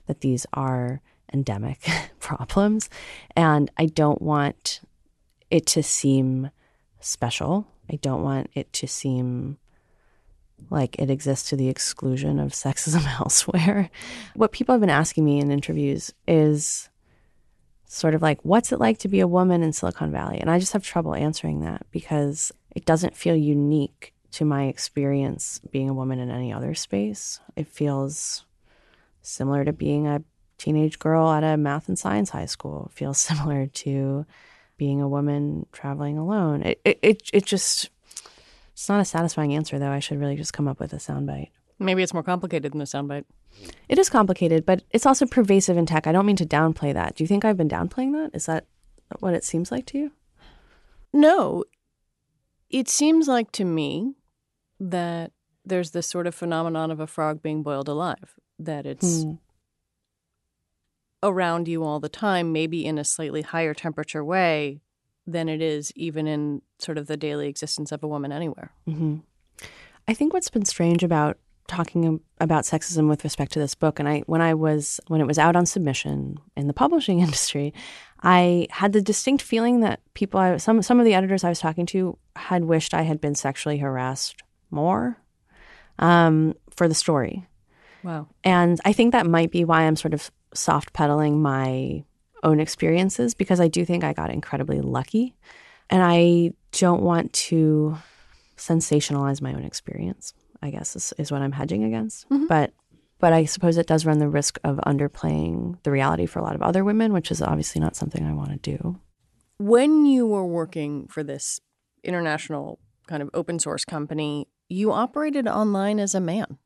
that 0.05 0.21
these 0.21 0.45
are 0.53 1.01
endemic 1.33 1.79
problems. 2.19 2.89
And 3.35 3.71
I 3.77 3.87
don't 3.87 4.21
want 4.21 4.81
it 5.49 5.65
to 5.67 5.83
seem 5.83 6.51
special. 6.99 7.67
I 7.91 7.95
don't 7.95 8.23
want 8.23 8.49
it 8.53 8.71
to 8.73 8.87
seem 8.87 9.57
like 10.69 10.99
it 10.99 11.09
exists 11.09 11.49
to 11.49 11.55
the 11.55 11.69
exclusion 11.69 12.39
of 12.39 12.51
sexism 12.51 13.05
elsewhere. 13.19 13.89
What 14.35 14.51
people 14.51 14.73
have 14.73 14.81
been 14.81 14.89
asking 14.89 15.25
me 15.25 15.39
in 15.39 15.51
interviews 15.51 16.13
is 16.27 16.89
sort 17.85 18.13
of 18.13 18.21
like, 18.21 18.39
what's 18.43 18.71
it 18.71 18.79
like 18.79 18.99
to 18.99 19.07
be 19.07 19.19
a 19.19 19.27
woman 19.27 19.63
in 19.63 19.73
Silicon 19.73 20.11
Valley? 20.11 20.39
And 20.39 20.49
I 20.49 20.59
just 20.59 20.73
have 20.73 20.83
trouble 20.83 21.15
answering 21.15 21.61
that 21.61 21.87
because 21.89 22.51
it 22.75 22.85
doesn't 22.85 23.15
feel 23.15 23.35
unique 23.35 24.13
to 24.31 24.45
my 24.45 24.65
experience 24.65 25.59
being 25.71 25.89
a 25.89 25.93
woman 25.93 26.19
in 26.19 26.29
any 26.29 26.53
other 26.53 26.73
space. 26.75 27.39
It 27.55 27.67
feels 27.67 28.45
similar 29.21 29.65
to 29.65 29.73
being 29.73 30.07
a 30.07 30.23
teenage 30.57 30.99
girl 30.99 31.29
at 31.31 31.43
a 31.43 31.57
math 31.57 31.87
and 31.87 31.97
science 31.97 32.29
high 32.29 32.45
school. 32.45 32.89
It 32.91 32.97
feels 32.97 33.17
similar 33.29 33.67
to 33.67 34.25
being 34.77 35.01
a 35.01 35.09
woman 35.09 35.65
traveling 35.71 36.17
alone. 36.17 36.63
It 36.63 36.81
it 36.85 36.99
it, 37.01 37.29
it 37.33 37.45
just 37.45 37.89
it's 38.73 38.89
not 38.89 39.01
a 39.01 39.05
satisfying 39.05 39.53
answer 39.53 39.79
though. 39.79 39.91
I 39.91 39.99
should 39.99 40.19
really 40.19 40.35
just 40.35 40.53
come 40.53 40.67
up 40.67 40.79
with 40.79 40.93
a 40.93 40.97
soundbite. 40.97 41.49
Maybe 41.79 42.03
it's 42.03 42.13
more 42.13 42.23
complicated 42.23 42.73
than 42.73 42.81
a 42.81 42.85
soundbite. 42.85 43.25
It 43.87 43.97
is 43.97 44.09
complicated, 44.09 44.65
but 44.65 44.83
it's 44.91 45.05
also 45.05 45.25
pervasive 45.25 45.77
in 45.77 45.85
tech. 45.85 46.07
I 46.07 46.11
don't 46.11 46.25
mean 46.25 46.35
to 46.37 46.45
downplay 46.45 46.93
that. 46.93 47.15
Do 47.15 47.23
you 47.23 47.27
think 47.27 47.43
I've 47.43 47.57
been 47.57 47.69
downplaying 47.69 48.11
that? 48.13 48.31
Is 48.33 48.45
that 48.45 48.65
what 49.19 49.33
it 49.33 49.43
seems 49.43 49.71
like 49.71 49.85
to 49.87 49.97
you? 49.97 50.11
No, 51.11 51.63
it 52.69 52.87
seems 52.87 53.27
like 53.27 53.51
to 53.53 53.65
me 53.65 54.15
that 54.79 55.31
there's 55.65 55.91
this 55.91 56.07
sort 56.07 56.27
of 56.27 56.33
phenomenon 56.35 56.89
of 56.91 56.99
a 56.99 57.07
frog 57.07 57.41
being 57.41 57.63
boiled 57.63 57.87
alive, 57.89 58.35
that 58.57 58.85
it's 58.85 59.23
Hmm. 59.23 59.33
around 61.21 61.67
you 61.67 61.83
all 61.83 61.99
the 61.99 62.09
time, 62.09 62.51
maybe 62.51 62.85
in 62.85 62.97
a 62.97 63.03
slightly 63.03 63.41
higher 63.41 63.73
temperature 63.73 64.23
way 64.23 64.81
than 65.27 65.49
it 65.49 65.61
is 65.61 65.91
even 65.95 66.27
in 66.27 66.61
sort 66.79 66.97
of 66.97 67.07
the 67.07 67.17
daily 67.17 67.47
existence 67.47 67.91
of 67.91 68.03
a 68.03 68.07
woman 68.07 68.31
anywhere. 68.31 68.71
hmm 68.85 69.17
I 70.07 70.13
think 70.15 70.33
what's 70.33 70.49
been 70.49 70.65
strange 70.65 71.03
about 71.03 71.37
talking 71.67 72.19
about 72.39 72.63
sexism 72.63 73.07
with 73.07 73.23
respect 73.23 73.51
to 73.51 73.59
this 73.59 73.75
book, 73.75 73.99
and 73.99 74.09
I 74.09 74.21
when 74.21 74.41
I 74.41 74.55
was 74.55 74.99
when 75.07 75.21
it 75.21 75.27
was 75.27 75.37
out 75.37 75.55
on 75.55 75.67
submission 75.67 76.39
in 76.57 76.65
the 76.65 76.73
publishing 76.83 77.19
industry, 77.25 77.73
I 78.23 78.67
had 78.71 78.93
the 78.93 79.01
distinct 79.03 79.43
feeling 79.43 79.81
that 79.81 79.99
people, 80.15 80.39
I, 80.39 80.57
some 80.57 80.81
some 80.81 80.99
of 80.99 81.05
the 81.05 81.13
editors 81.13 81.43
I 81.43 81.49
was 81.49 81.59
talking 81.59 81.85
to, 81.87 82.17
had 82.35 82.63
wished 82.63 82.95
I 82.95 83.03
had 83.03 83.21
been 83.21 83.35
sexually 83.35 83.77
harassed 83.77 84.41
more 84.71 85.17
um, 85.99 86.55
for 86.75 86.87
the 86.87 86.95
story. 86.95 87.45
Wow. 88.03 88.27
And 88.43 88.79
I 88.85 88.93
think 88.93 89.11
that 89.11 89.25
might 89.25 89.51
be 89.51 89.65
why 89.65 89.81
I'm 89.81 89.95
sort 89.95 90.13
of 90.13 90.31
soft 90.53 90.93
pedaling 90.93 91.41
my 91.41 92.03
own 92.43 92.59
experiences 92.59 93.33
because 93.33 93.59
I 93.59 93.67
do 93.67 93.83
think 93.85 94.03
I 94.03 94.13
got 94.13 94.29
incredibly 94.29 94.79
lucky. 94.81 95.35
And 95.89 96.01
I 96.03 96.53
don't 96.71 97.01
want 97.01 97.33
to 97.33 97.97
sensationalize 98.57 99.41
my 99.41 99.53
own 99.53 99.63
experience, 99.63 100.33
I 100.61 100.69
guess 100.69 100.95
is, 100.95 101.13
is 101.17 101.31
what 101.31 101.41
I'm 101.41 101.51
hedging 101.51 101.83
against. 101.83 102.25
But 102.47 102.73
but 103.19 103.33
I 103.33 103.45
suppose 103.45 103.77
it 103.77 103.87
does 103.87 104.05
run 104.05 104.19
the 104.19 104.29
risk 104.29 104.59
of 104.63 104.77
underplaying 104.77 105.77
the 105.83 105.91
reality 105.91 106.25
for 106.25 106.39
a 106.39 106.43
lot 106.43 106.55
of 106.55 106.61
other 106.61 106.85
women, 106.85 107.11
which 107.11 107.31
is 107.31 107.41
obviously 107.41 107.81
not 107.81 107.97
something 107.97 108.25
I 108.25 108.33
want 108.33 108.51
to 108.51 108.77
do. 108.77 108.99
When 109.57 110.05
you 110.05 110.25
were 110.25 110.45
working 110.45 111.05
for 111.07 111.21
this 111.21 111.59
international 112.01 112.79
kind 113.07 113.21
of 113.21 113.29
open 113.33 113.59
source 113.59 113.83
company, 113.83 114.47
you 114.69 114.91
operated 114.91 115.47
online 115.47 115.99
as 115.99 116.15
a 116.15 116.19
man. 116.19 116.57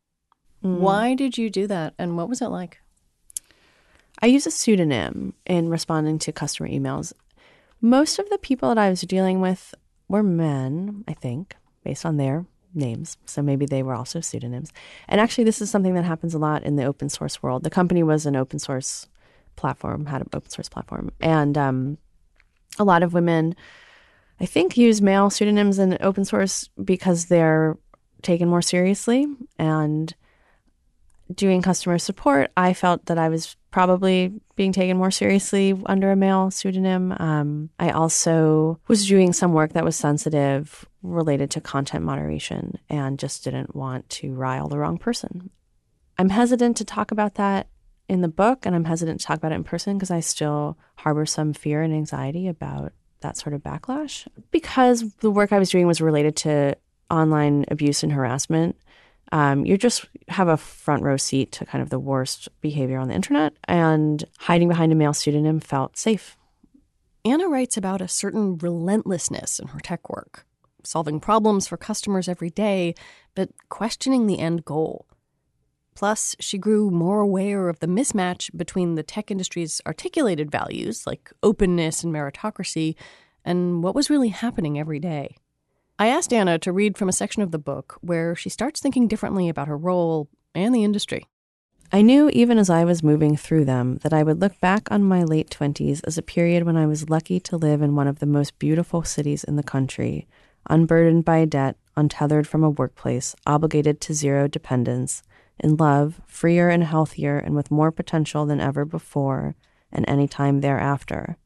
Why 0.60 1.14
did 1.14 1.36
you 1.36 1.50
do 1.50 1.66
that 1.66 1.92
and 1.98 2.16
what 2.16 2.28
was 2.28 2.40
it 2.40 2.48
like? 2.48 2.80
I 4.22 4.26
use 4.26 4.46
a 4.46 4.50
pseudonym 4.50 5.34
in 5.44 5.68
responding 5.68 6.18
to 6.20 6.32
customer 6.32 6.68
emails. 6.68 7.12
Most 7.82 8.18
of 8.18 8.30
the 8.30 8.38
people 8.38 8.70
that 8.70 8.78
I 8.78 8.88
was 8.88 9.02
dealing 9.02 9.42
with 9.42 9.74
were 10.08 10.22
men, 10.22 11.04
I 11.06 11.12
think, 11.12 11.54
based 11.84 12.06
on 12.06 12.16
their 12.16 12.46
names. 12.72 13.18
So 13.26 13.42
maybe 13.42 13.66
they 13.66 13.82
were 13.82 13.94
also 13.94 14.20
pseudonyms. 14.20 14.72
And 15.06 15.20
actually, 15.20 15.44
this 15.44 15.60
is 15.60 15.70
something 15.70 15.94
that 15.94 16.04
happens 16.04 16.32
a 16.32 16.38
lot 16.38 16.62
in 16.62 16.76
the 16.76 16.84
open 16.84 17.10
source 17.10 17.42
world. 17.42 17.62
The 17.62 17.70
company 17.70 18.02
was 18.02 18.24
an 18.24 18.36
open 18.36 18.58
source 18.58 19.06
platform, 19.56 20.06
had 20.06 20.22
an 20.22 20.28
open 20.32 20.48
source 20.48 20.70
platform. 20.70 21.10
And 21.20 21.58
um, 21.58 21.98
a 22.78 22.84
lot 22.84 23.02
of 23.02 23.12
women, 23.12 23.54
I 24.40 24.46
think, 24.46 24.78
use 24.78 25.02
male 25.02 25.28
pseudonyms 25.28 25.78
in 25.78 25.98
open 26.00 26.24
source 26.24 26.68
because 26.82 27.26
they're 27.26 27.76
taken 28.24 28.48
more 28.48 28.62
seriously 28.62 29.26
and 29.58 30.14
doing 31.32 31.62
customer 31.62 31.98
support, 31.98 32.50
I 32.56 32.74
felt 32.74 33.06
that 33.06 33.18
I 33.18 33.28
was 33.28 33.56
probably 33.70 34.32
being 34.56 34.72
taken 34.72 34.96
more 34.96 35.10
seriously 35.10 35.74
under 35.86 36.12
a 36.12 36.16
male 36.16 36.50
pseudonym. 36.50 37.12
Um, 37.18 37.70
I 37.78 37.90
also 37.90 38.78
was 38.88 39.06
doing 39.06 39.32
some 39.32 39.52
work 39.52 39.72
that 39.72 39.84
was 39.84 39.96
sensitive 39.96 40.84
related 41.02 41.50
to 41.52 41.60
content 41.60 42.04
moderation 42.04 42.78
and 42.88 43.18
just 43.18 43.44
didn't 43.44 43.74
want 43.74 44.08
to 44.08 44.32
rile 44.32 44.68
the 44.68 44.78
wrong 44.78 44.98
person. 44.98 45.50
I'm 46.18 46.30
hesitant 46.30 46.76
to 46.78 46.84
talk 46.84 47.10
about 47.10 47.34
that 47.34 47.68
in 48.08 48.20
the 48.20 48.28
book, 48.28 48.66
and 48.66 48.76
I'm 48.76 48.84
hesitant 48.84 49.20
to 49.20 49.26
talk 49.26 49.38
about 49.38 49.52
it 49.52 49.56
in 49.56 49.64
person 49.64 49.96
because 49.96 50.10
I 50.10 50.20
still 50.20 50.78
harbor 50.96 51.26
some 51.26 51.52
fear 51.52 51.82
and 51.82 51.92
anxiety 51.92 52.46
about 52.46 52.92
that 53.20 53.36
sort 53.36 53.54
of 53.54 53.62
backlash. 53.62 54.28
Because 54.50 55.14
the 55.16 55.30
work 55.30 55.52
I 55.52 55.58
was 55.58 55.70
doing 55.70 55.86
was 55.86 56.00
related 56.00 56.36
to 56.36 56.76
online 57.10 57.64
abuse 57.70 58.02
and 58.02 58.12
harassment, 58.12 58.76
um, 59.32 59.64
you 59.64 59.76
just 59.76 60.06
have 60.28 60.48
a 60.48 60.56
front 60.56 61.02
row 61.02 61.16
seat 61.16 61.52
to 61.52 61.64
kind 61.64 61.82
of 61.82 61.90
the 61.90 61.98
worst 61.98 62.48
behavior 62.60 62.98
on 62.98 63.08
the 63.08 63.14
internet, 63.14 63.54
and 63.64 64.24
hiding 64.38 64.68
behind 64.68 64.92
a 64.92 64.94
male 64.94 65.12
pseudonym 65.12 65.60
felt 65.60 65.96
safe. 65.96 66.36
Anna 67.24 67.48
writes 67.48 67.76
about 67.76 68.02
a 68.02 68.08
certain 68.08 68.58
relentlessness 68.58 69.58
in 69.58 69.68
her 69.68 69.80
tech 69.80 70.10
work, 70.10 70.46
solving 70.82 71.20
problems 71.20 71.66
for 71.66 71.76
customers 71.76 72.28
every 72.28 72.50
day, 72.50 72.94
but 73.34 73.50
questioning 73.70 74.26
the 74.26 74.38
end 74.38 74.64
goal. 74.64 75.06
Plus, 75.94 76.36
she 76.40 76.58
grew 76.58 76.90
more 76.90 77.20
aware 77.20 77.68
of 77.68 77.80
the 77.80 77.86
mismatch 77.86 78.54
between 78.56 78.94
the 78.94 79.02
tech 79.02 79.30
industry's 79.30 79.80
articulated 79.86 80.50
values, 80.50 81.06
like 81.06 81.32
openness 81.42 82.02
and 82.02 82.12
meritocracy, 82.12 82.94
and 83.44 83.82
what 83.82 83.94
was 83.94 84.10
really 84.10 84.28
happening 84.28 84.78
every 84.78 84.98
day. 84.98 85.36
I 85.96 86.08
asked 86.08 86.32
Anna 86.32 86.58
to 86.58 86.72
read 86.72 86.98
from 86.98 87.08
a 87.08 87.12
section 87.12 87.42
of 87.42 87.52
the 87.52 87.58
book 87.58 87.98
where 88.00 88.34
she 88.34 88.48
starts 88.48 88.80
thinking 88.80 89.06
differently 89.06 89.48
about 89.48 89.68
her 89.68 89.76
role 89.76 90.28
and 90.52 90.74
the 90.74 90.82
industry. 90.82 91.28
I 91.92 92.02
knew 92.02 92.28
even 92.30 92.58
as 92.58 92.68
I 92.68 92.84
was 92.84 93.04
moving 93.04 93.36
through 93.36 93.66
them 93.66 93.98
that 94.02 94.12
I 94.12 94.24
would 94.24 94.40
look 94.40 94.58
back 94.58 94.90
on 94.90 95.04
my 95.04 95.22
late 95.22 95.50
20s 95.50 96.00
as 96.04 96.18
a 96.18 96.22
period 96.22 96.64
when 96.64 96.76
I 96.76 96.86
was 96.86 97.08
lucky 97.08 97.38
to 97.40 97.56
live 97.56 97.80
in 97.80 97.94
one 97.94 98.08
of 98.08 98.18
the 98.18 98.26
most 98.26 98.58
beautiful 98.58 99.04
cities 99.04 99.44
in 99.44 99.54
the 99.54 99.62
country, 99.62 100.26
unburdened 100.68 101.24
by 101.24 101.44
debt, 101.44 101.76
untethered 101.96 102.48
from 102.48 102.64
a 102.64 102.70
workplace, 102.70 103.36
obligated 103.46 104.00
to 104.00 104.14
zero 104.14 104.48
dependence, 104.48 105.22
in 105.60 105.76
love, 105.76 106.20
freer 106.26 106.68
and 106.70 106.82
healthier, 106.82 107.38
and 107.38 107.54
with 107.54 107.70
more 107.70 107.92
potential 107.92 108.44
than 108.46 108.60
ever 108.60 108.84
before 108.84 109.54
and 109.92 110.04
any 110.08 110.26
time 110.26 110.60
thereafter, 110.60 111.36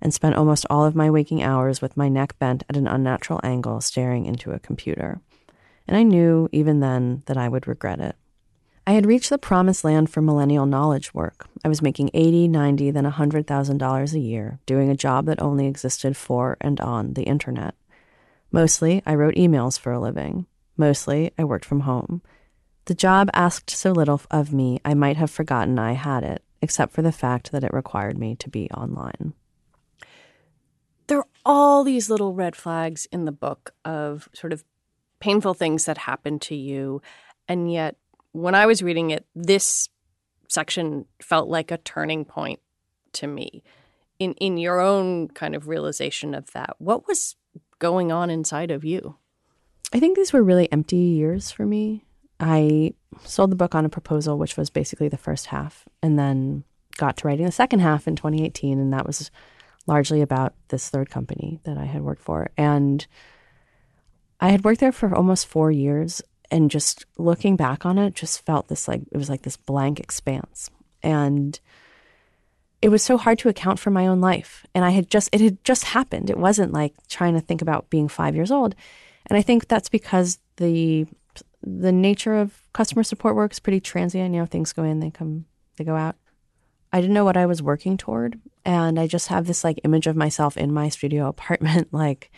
and 0.00 0.12
spent 0.12 0.36
almost 0.36 0.66
all 0.68 0.84
of 0.84 0.94
my 0.94 1.10
waking 1.10 1.42
hours 1.42 1.80
with 1.80 1.96
my 1.96 2.08
neck 2.08 2.38
bent 2.38 2.64
at 2.68 2.76
an 2.76 2.86
unnatural 2.86 3.40
angle 3.42 3.80
staring 3.80 4.26
into 4.26 4.52
a 4.52 4.58
computer. 4.58 5.20
And 5.88 5.96
I 5.96 6.02
knew 6.02 6.48
even 6.52 6.80
then 6.80 7.22
that 7.26 7.36
I 7.36 7.48
would 7.48 7.66
regret 7.66 8.00
it. 8.00 8.16
I 8.86 8.92
had 8.92 9.06
reached 9.06 9.30
the 9.30 9.38
promised 9.38 9.82
land 9.82 10.10
for 10.10 10.22
millennial 10.22 10.64
knowledge 10.64 11.12
work. 11.12 11.48
I 11.64 11.68
was 11.68 11.82
making 11.82 12.10
eighty, 12.14 12.46
ninety, 12.46 12.92
then 12.92 13.06
a 13.06 13.10
hundred 13.10 13.46
thousand 13.46 13.78
dollars 13.78 14.14
a 14.14 14.20
year, 14.20 14.60
doing 14.64 14.90
a 14.90 14.96
job 14.96 15.26
that 15.26 15.42
only 15.42 15.66
existed 15.66 16.16
for 16.16 16.56
and 16.60 16.80
on 16.80 17.14
the 17.14 17.24
internet. 17.24 17.74
Mostly, 18.52 19.02
I 19.04 19.16
wrote 19.16 19.34
emails 19.34 19.78
for 19.78 19.92
a 19.92 19.98
living. 19.98 20.46
Mostly, 20.76 21.32
I 21.36 21.42
worked 21.42 21.64
from 21.64 21.80
home. 21.80 22.22
The 22.84 22.94
job 22.94 23.28
asked 23.34 23.70
so 23.70 23.90
little 23.90 24.20
of 24.30 24.52
me, 24.52 24.80
I 24.84 24.94
might 24.94 25.16
have 25.16 25.32
forgotten 25.32 25.80
I 25.80 25.92
had 25.92 26.22
it, 26.22 26.44
except 26.62 26.92
for 26.92 27.02
the 27.02 27.10
fact 27.10 27.50
that 27.50 27.64
it 27.64 27.74
required 27.74 28.16
me 28.16 28.36
to 28.36 28.48
be 28.48 28.70
online. 28.70 29.34
There 31.06 31.18
are 31.18 31.26
all 31.44 31.84
these 31.84 32.10
little 32.10 32.34
red 32.34 32.56
flags 32.56 33.06
in 33.12 33.24
the 33.24 33.32
book 33.32 33.74
of 33.84 34.28
sort 34.32 34.52
of 34.52 34.64
painful 35.20 35.54
things 35.54 35.84
that 35.84 35.98
happened 35.98 36.42
to 36.42 36.54
you. 36.54 37.00
And 37.48 37.72
yet, 37.72 37.96
when 38.32 38.54
I 38.54 38.66
was 38.66 38.82
reading 38.82 39.10
it, 39.10 39.24
this 39.34 39.88
section 40.48 41.06
felt 41.20 41.48
like 41.48 41.70
a 41.70 41.78
turning 41.78 42.24
point 42.24 42.60
to 43.14 43.26
me. 43.26 43.62
In, 44.18 44.32
in 44.34 44.56
your 44.56 44.80
own 44.80 45.28
kind 45.28 45.54
of 45.54 45.68
realization 45.68 46.34
of 46.34 46.50
that, 46.52 46.76
what 46.78 47.06
was 47.06 47.36
going 47.78 48.10
on 48.10 48.30
inside 48.30 48.70
of 48.70 48.84
you? 48.84 49.16
I 49.92 50.00
think 50.00 50.16
these 50.16 50.32
were 50.32 50.42
really 50.42 50.70
empty 50.72 50.96
years 50.96 51.50
for 51.50 51.66
me. 51.66 52.04
I 52.40 52.94
sold 53.24 53.50
the 53.50 53.56
book 53.56 53.74
on 53.74 53.84
a 53.84 53.90
proposal, 53.90 54.38
which 54.38 54.56
was 54.56 54.70
basically 54.70 55.08
the 55.08 55.16
first 55.16 55.46
half, 55.46 55.86
and 56.02 56.18
then 56.18 56.64
got 56.96 57.18
to 57.18 57.26
writing 57.26 57.46
the 57.46 57.52
second 57.52 57.80
half 57.80 58.08
in 58.08 58.16
2018. 58.16 58.78
And 58.78 58.92
that 58.92 59.06
was 59.06 59.30
largely 59.86 60.20
about 60.20 60.54
this 60.68 60.88
third 60.88 61.10
company 61.10 61.60
that 61.64 61.78
I 61.78 61.84
had 61.84 62.02
worked 62.02 62.22
for. 62.22 62.50
And 62.56 63.06
I 64.40 64.50
had 64.50 64.64
worked 64.64 64.80
there 64.80 64.92
for 64.92 65.14
almost 65.14 65.46
four 65.46 65.70
years. 65.70 66.22
And 66.50 66.70
just 66.70 67.06
looking 67.18 67.56
back 67.56 67.84
on 67.84 67.98
it, 67.98 68.14
just 68.14 68.44
felt 68.44 68.68
this 68.68 68.86
like 68.86 69.02
it 69.10 69.16
was 69.16 69.28
like 69.28 69.42
this 69.42 69.56
blank 69.56 69.98
expanse. 69.98 70.70
And 71.02 71.58
it 72.80 72.88
was 72.88 73.02
so 73.02 73.16
hard 73.16 73.38
to 73.40 73.48
account 73.48 73.78
for 73.78 73.90
my 73.90 74.06
own 74.06 74.20
life. 74.20 74.64
And 74.74 74.84
I 74.84 74.90
had 74.90 75.10
just, 75.10 75.28
it 75.32 75.40
had 75.40 75.62
just 75.64 75.84
happened. 75.84 76.30
It 76.30 76.38
wasn't 76.38 76.72
like 76.72 76.94
trying 77.08 77.34
to 77.34 77.40
think 77.40 77.62
about 77.62 77.90
being 77.90 78.06
five 78.06 78.36
years 78.36 78.52
old. 78.52 78.74
And 79.28 79.36
I 79.36 79.42
think 79.42 79.66
that's 79.66 79.88
because 79.88 80.38
the 80.56 81.06
the 81.62 81.92
nature 81.92 82.36
of 82.36 82.62
customer 82.72 83.02
support 83.02 83.34
work 83.34 83.52
is 83.52 83.58
pretty 83.58 83.80
transient. 83.80 84.32
You 84.32 84.40
know, 84.40 84.46
things 84.46 84.72
go 84.72 84.84
in, 84.84 85.00
they 85.00 85.10
come, 85.10 85.46
they 85.76 85.84
go 85.84 85.96
out. 85.96 86.14
I 86.92 87.00
didn't 87.00 87.14
know 87.14 87.24
what 87.24 87.36
I 87.36 87.46
was 87.46 87.60
working 87.60 87.96
toward. 87.96 88.40
And 88.66 88.98
I 88.98 89.06
just 89.06 89.28
have 89.28 89.46
this 89.46 89.62
like 89.62 89.80
image 89.84 90.08
of 90.08 90.16
myself 90.16 90.56
in 90.56 90.74
my 90.74 90.88
studio 90.88 91.28
apartment, 91.28 91.88
like 91.92 92.32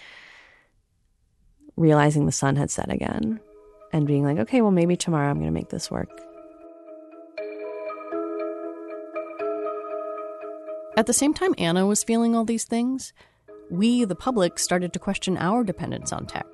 realizing 1.74 2.26
the 2.26 2.32
sun 2.32 2.54
had 2.54 2.70
set 2.70 2.92
again 2.92 3.40
and 3.94 4.06
being 4.06 4.24
like, 4.24 4.38
okay, 4.38 4.60
well, 4.60 4.70
maybe 4.70 4.94
tomorrow 4.94 5.30
I'm 5.30 5.38
going 5.38 5.46
to 5.46 5.52
make 5.52 5.70
this 5.70 5.90
work. 5.90 6.10
At 10.98 11.06
the 11.06 11.14
same 11.14 11.32
time 11.32 11.54
Anna 11.56 11.86
was 11.86 12.04
feeling 12.04 12.36
all 12.36 12.44
these 12.44 12.64
things, 12.64 13.14
we, 13.70 14.04
the 14.04 14.14
public, 14.14 14.58
started 14.58 14.92
to 14.92 14.98
question 14.98 15.38
our 15.38 15.64
dependence 15.64 16.12
on 16.12 16.26
tech, 16.26 16.46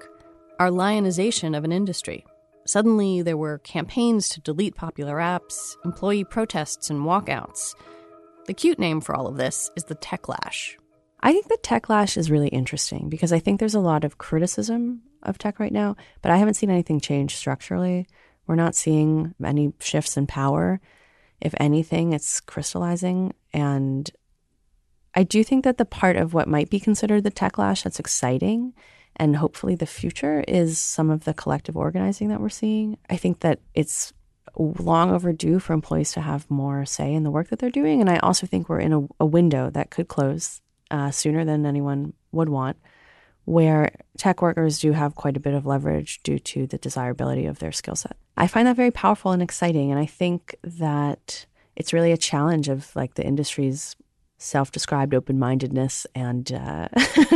our 0.60 0.70
lionization 0.70 1.54
of 1.56 1.64
an 1.64 1.72
industry. 1.72 2.24
Suddenly, 2.64 3.22
there 3.22 3.36
were 3.36 3.58
campaigns 3.58 4.28
to 4.30 4.40
delete 4.40 4.76
popular 4.76 5.16
apps, 5.16 5.76
employee 5.84 6.24
protests, 6.24 6.90
and 6.90 7.00
walkouts. 7.00 7.74
The 8.46 8.54
cute 8.54 8.78
name 8.78 9.00
for 9.00 9.14
all 9.14 9.26
of 9.26 9.36
this 9.36 9.70
is 9.74 9.84
the 9.84 9.94
techlash. 9.94 10.74
I 11.20 11.32
think 11.32 11.48
the 11.48 11.58
techlash 11.62 12.18
is 12.18 12.30
really 12.30 12.48
interesting 12.48 13.08
because 13.08 13.32
I 13.32 13.38
think 13.38 13.58
there's 13.58 13.74
a 13.74 13.80
lot 13.80 14.04
of 14.04 14.18
criticism 14.18 15.00
of 15.22 15.38
tech 15.38 15.58
right 15.58 15.72
now, 15.72 15.96
but 16.20 16.30
I 16.30 16.36
haven't 16.36 16.54
seen 16.54 16.68
anything 16.68 17.00
change 17.00 17.36
structurally. 17.36 18.06
We're 18.46 18.56
not 18.56 18.74
seeing 18.74 19.34
any 19.42 19.72
shifts 19.80 20.18
in 20.18 20.26
power. 20.26 20.80
If 21.40 21.54
anything, 21.58 22.12
it's 22.12 22.40
crystallizing. 22.40 23.32
And 23.54 24.10
I 25.14 25.22
do 25.22 25.42
think 25.42 25.64
that 25.64 25.78
the 25.78 25.86
part 25.86 26.16
of 26.16 26.34
what 26.34 26.46
might 26.46 26.68
be 26.68 26.80
considered 26.80 27.24
the 27.24 27.30
techlash 27.30 27.84
that's 27.84 27.98
exciting 28.00 28.74
and 29.16 29.36
hopefully 29.36 29.74
the 29.74 29.86
future 29.86 30.44
is 30.46 30.78
some 30.78 31.08
of 31.08 31.24
the 31.24 31.34
collective 31.34 31.76
organizing 31.76 32.28
that 32.28 32.40
we're 32.40 32.48
seeing. 32.48 32.98
I 33.08 33.16
think 33.16 33.40
that 33.40 33.60
it's 33.72 34.12
long 34.56 35.10
overdue 35.10 35.58
for 35.58 35.72
employees 35.72 36.12
to 36.12 36.20
have 36.20 36.50
more 36.50 36.84
say 36.84 37.12
in 37.12 37.22
the 37.22 37.30
work 37.30 37.48
that 37.48 37.58
they're 37.58 37.70
doing. 37.70 38.00
And 38.00 38.08
I 38.08 38.18
also 38.18 38.46
think 38.46 38.68
we're 38.68 38.80
in 38.80 38.92
a, 38.92 39.02
a 39.20 39.26
window 39.26 39.70
that 39.70 39.90
could 39.90 40.08
close 40.08 40.60
uh, 40.90 41.10
sooner 41.10 41.44
than 41.44 41.66
anyone 41.66 42.12
would 42.32 42.48
want, 42.48 42.76
where 43.44 43.90
tech 44.16 44.42
workers 44.42 44.78
do 44.78 44.92
have 44.92 45.14
quite 45.14 45.36
a 45.36 45.40
bit 45.40 45.54
of 45.54 45.66
leverage 45.66 46.22
due 46.22 46.38
to 46.38 46.66
the 46.66 46.78
desirability 46.78 47.46
of 47.46 47.58
their 47.58 47.72
skill 47.72 47.96
set. 47.96 48.16
I 48.36 48.46
find 48.46 48.66
that 48.66 48.76
very 48.76 48.90
powerful 48.90 49.32
and 49.32 49.42
exciting. 49.42 49.90
And 49.90 49.98
I 49.98 50.06
think 50.06 50.54
that 50.62 51.46
it's 51.76 51.92
really 51.92 52.12
a 52.12 52.16
challenge 52.16 52.68
of 52.68 52.94
like 52.94 53.14
the 53.14 53.24
industry's 53.24 53.96
self-described 54.38 55.14
open-mindedness 55.14 56.06
and 56.14 56.52
uh, 56.52 56.88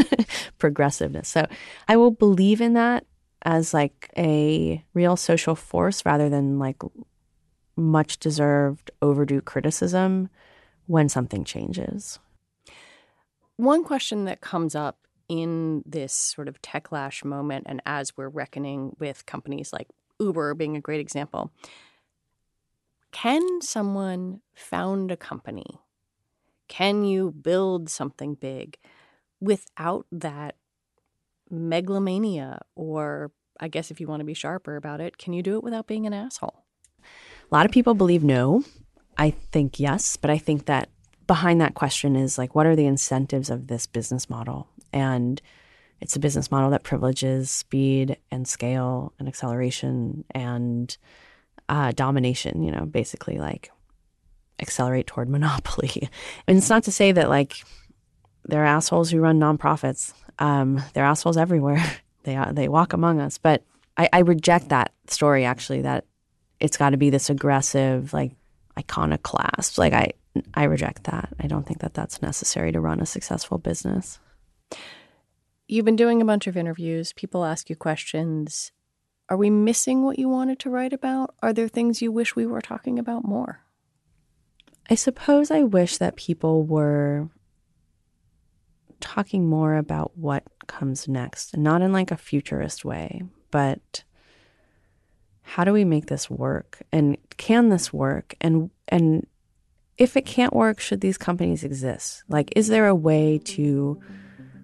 progressiveness. 0.58 1.28
So 1.28 1.46
I 1.86 1.96
will 1.96 2.10
believe 2.10 2.60
in 2.60 2.74
that 2.74 3.06
as 3.42 3.72
like 3.72 4.10
a 4.16 4.84
real 4.94 5.16
social 5.16 5.54
force 5.54 6.04
rather 6.04 6.28
than 6.28 6.58
like 6.58 6.76
much 7.78 8.18
deserved 8.18 8.90
overdue 9.00 9.40
criticism 9.40 10.28
when 10.86 11.08
something 11.08 11.44
changes. 11.44 12.18
One 13.56 13.84
question 13.84 14.24
that 14.26 14.40
comes 14.40 14.74
up 14.74 14.98
in 15.28 15.82
this 15.84 16.12
sort 16.12 16.48
of 16.48 16.60
techlash 16.62 17.24
moment 17.24 17.66
and 17.68 17.82
as 17.84 18.16
we're 18.16 18.28
reckoning 18.28 18.96
with 18.98 19.26
companies 19.26 19.72
like 19.72 19.88
Uber 20.18 20.54
being 20.54 20.76
a 20.76 20.80
great 20.80 21.00
example, 21.00 21.52
can 23.12 23.60
someone 23.60 24.40
found 24.54 25.10
a 25.10 25.16
company 25.16 25.80
can 26.68 27.02
you 27.02 27.32
build 27.32 27.88
something 27.88 28.34
big 28.34 28.76
without 29.40 30.06
that 30.12 30.56
megalomania? 31.50 32.60
Or 32.76 33.32
I 33.58 33.68
guess 33.68 33.90
if 33.90 34.00
you 34.00 34.06
want 34.06 34.20
to 34.20 34.26
be 34.26 34.34
sharper 34.34 34.76
about 34.76 35.00
it, 35.00 35.18
can 35.18 35.32
you 35.32 35.42
do 35.42 35.56
it 35.56 35.64
without 35.64 35.86
being 35.86 36.06
an 36.06 36.12
asshole? 36.12 36.64
A 37.50 37.54
lot 37.54 37.66
of 37.66 37.72
people 37.72 37.94
believe 37.94 38.22
no. 38.22 38.62
I 39.16 39.30
think 39.30 39.80
yes, 39.80 40.16
but 40.16 40.30
I 40.30 40.38
think 40.38 40.66
that 40.66 40.90
behind 41.26 41.60
that 41.60 41.74
question 41.74 42.14
is 42.14 42.38
like, 42.38 42.54
what 42.54 42.66
are 42.66 42.76
the 42.76 42.86
incentives 42.86 43.50
of 43.50 43.66
this 43.66 43.86
business 43.86 44.28
model? 44.28 44.68
And 44.92 45.40
it's 46.00 46.14
a 46.14 46.20
business 46.20 46.50
model 46.50 46.70
that 46.70 46.84
privileges 46.84 47.50
speed 47.50 48.16
and 48.30 48.46
scale 48.46 49.12
and 49.18 49.28
acceleration 49.28 50.24
and 50.30 50.96
uh, 51.68 51.92
domination, 51.92 52.62
you 52.62 52.70
know, 52.70 52.86
basically 52.86 53.38
like 53.38 53.70
accelerate 54.60 55.06
toward 55.06 55.28
monopoly. 55.36 56.08
and 56.46 56.58
it's 56.58 56.70
not 56.70 56.84
to 56.84 56.92
say 56.92 57.12
that 57.12 57.28
like 57.28 57.64
there 58.44 58.62
are 58.62 58.66
assholes 58.66 59.10
who 59.10 59.20
run 59.20 59.38
nonprofits. 59.40 60.12
Um, 60.38 60.82
there 60.94 61.04
are 61.04 61.10
assholes 61.10 61.36
everywhere. 61.36 61.84
they 62.24 62.38
they 62.52 62.68
walk 62.68 62.92
among 62.92 63.20
us. 63.20 63.38
But 63.38 63.64
I, 63.96 64.08
I 64.12 64.18
reject 64.20 64.68
that 64.68 64.92
story 65.06 65.44
actually. 65.44 65.82
That 65.82 66.04
it's 66.60 66.76
got 66.76 66.90
to 66.90 66.96
be 66.96 67.10
this 67.10 67.30
aggressive 67.30 68.12
like 68.12 68.32
iconoclast. 68.78 69.78
Like 69.78 69.92
I 69.92 70.12
I 70.54 70.64
reject 70.64 71.04
that. 71.04 71.30
I 71.40 71.46
don't 71.46 71.66
think 71.66 71.80
that 71.80 71.94
that's 71.94 72.22
necessary 72.22 72.72
to 72.72 72.80
run 72.80 73.00
a 73.00 73.06
successful 73.06 73.58
business. 73.58 74.20
You've 75.66 75.84
been 75.84 75.96
doing 75.96 76.22
a 76.22 76.24
bunch 76.24 76.46
of 76.46 76.56
interviews. 76.56 77.12
People 77.12 77.44
ask 77.44 77.68
you 77.68 77.76
questions. 77.76 78.72
Are 79.28 79.36
we 79.36 79.50
missing 79.50 80.04
what 80.04 80.18
you 80.18 80.28
wanted 80.28 80.58
to 80.60 80.70
write 80.70 80.94
about? 80.94 81.34
Are 81.42 81.52
there 81.52 81.68
things 81.68 82.00
you 82.00 82.10
wish 82.10 82.34
we 82.34 82.46
were 82.46 82.62
talking 82.62 82.98
about 82.98 83.24
more? 83.24 83.60
I 84.88 84.94
suppose 84.94 85.50
I 85.50 85.64
wish 85.64 85.98
that 85.98 86.16
people 86.16 86.64
were 86.64 87.28
talking 89.00 89.46
more 89.46 89.76
about 89.76 90.16
what 90.16 90.44
comes 90.66 91.06
next, 91.06 91.56
not 91.56 91.82
in 91.82 91.92
like 91.92 92.10
a 92.10 92.16
futurist 92.16 92.86
way, 92.86 93.22
but 93.50 94.04
how 95.48 95.64
do 95.64 95.72
we 95.72 95.84
make 95.84 96.06
this 96.06 96.28
work? 96.28 96.82
And 96.92 97.16
can 97.38 97.70
this 97.70 97.90
work? 97.90 98.34
And 98.38 98.70
and 98.86 99.26
if 99.96 100.14
it 100.14 100.26
can't 100.26 100.52
work, 100.52 100.78
should 100.78 101.00
these 101.00 101.16
companies 101.16 101.64
exist? 101.64 102.22
Like, 102.28 102.52
is 102.54 102.68
there 102.68 102.86
a 102.86 102.94
way 102.94 103.38
to 103.56 103.98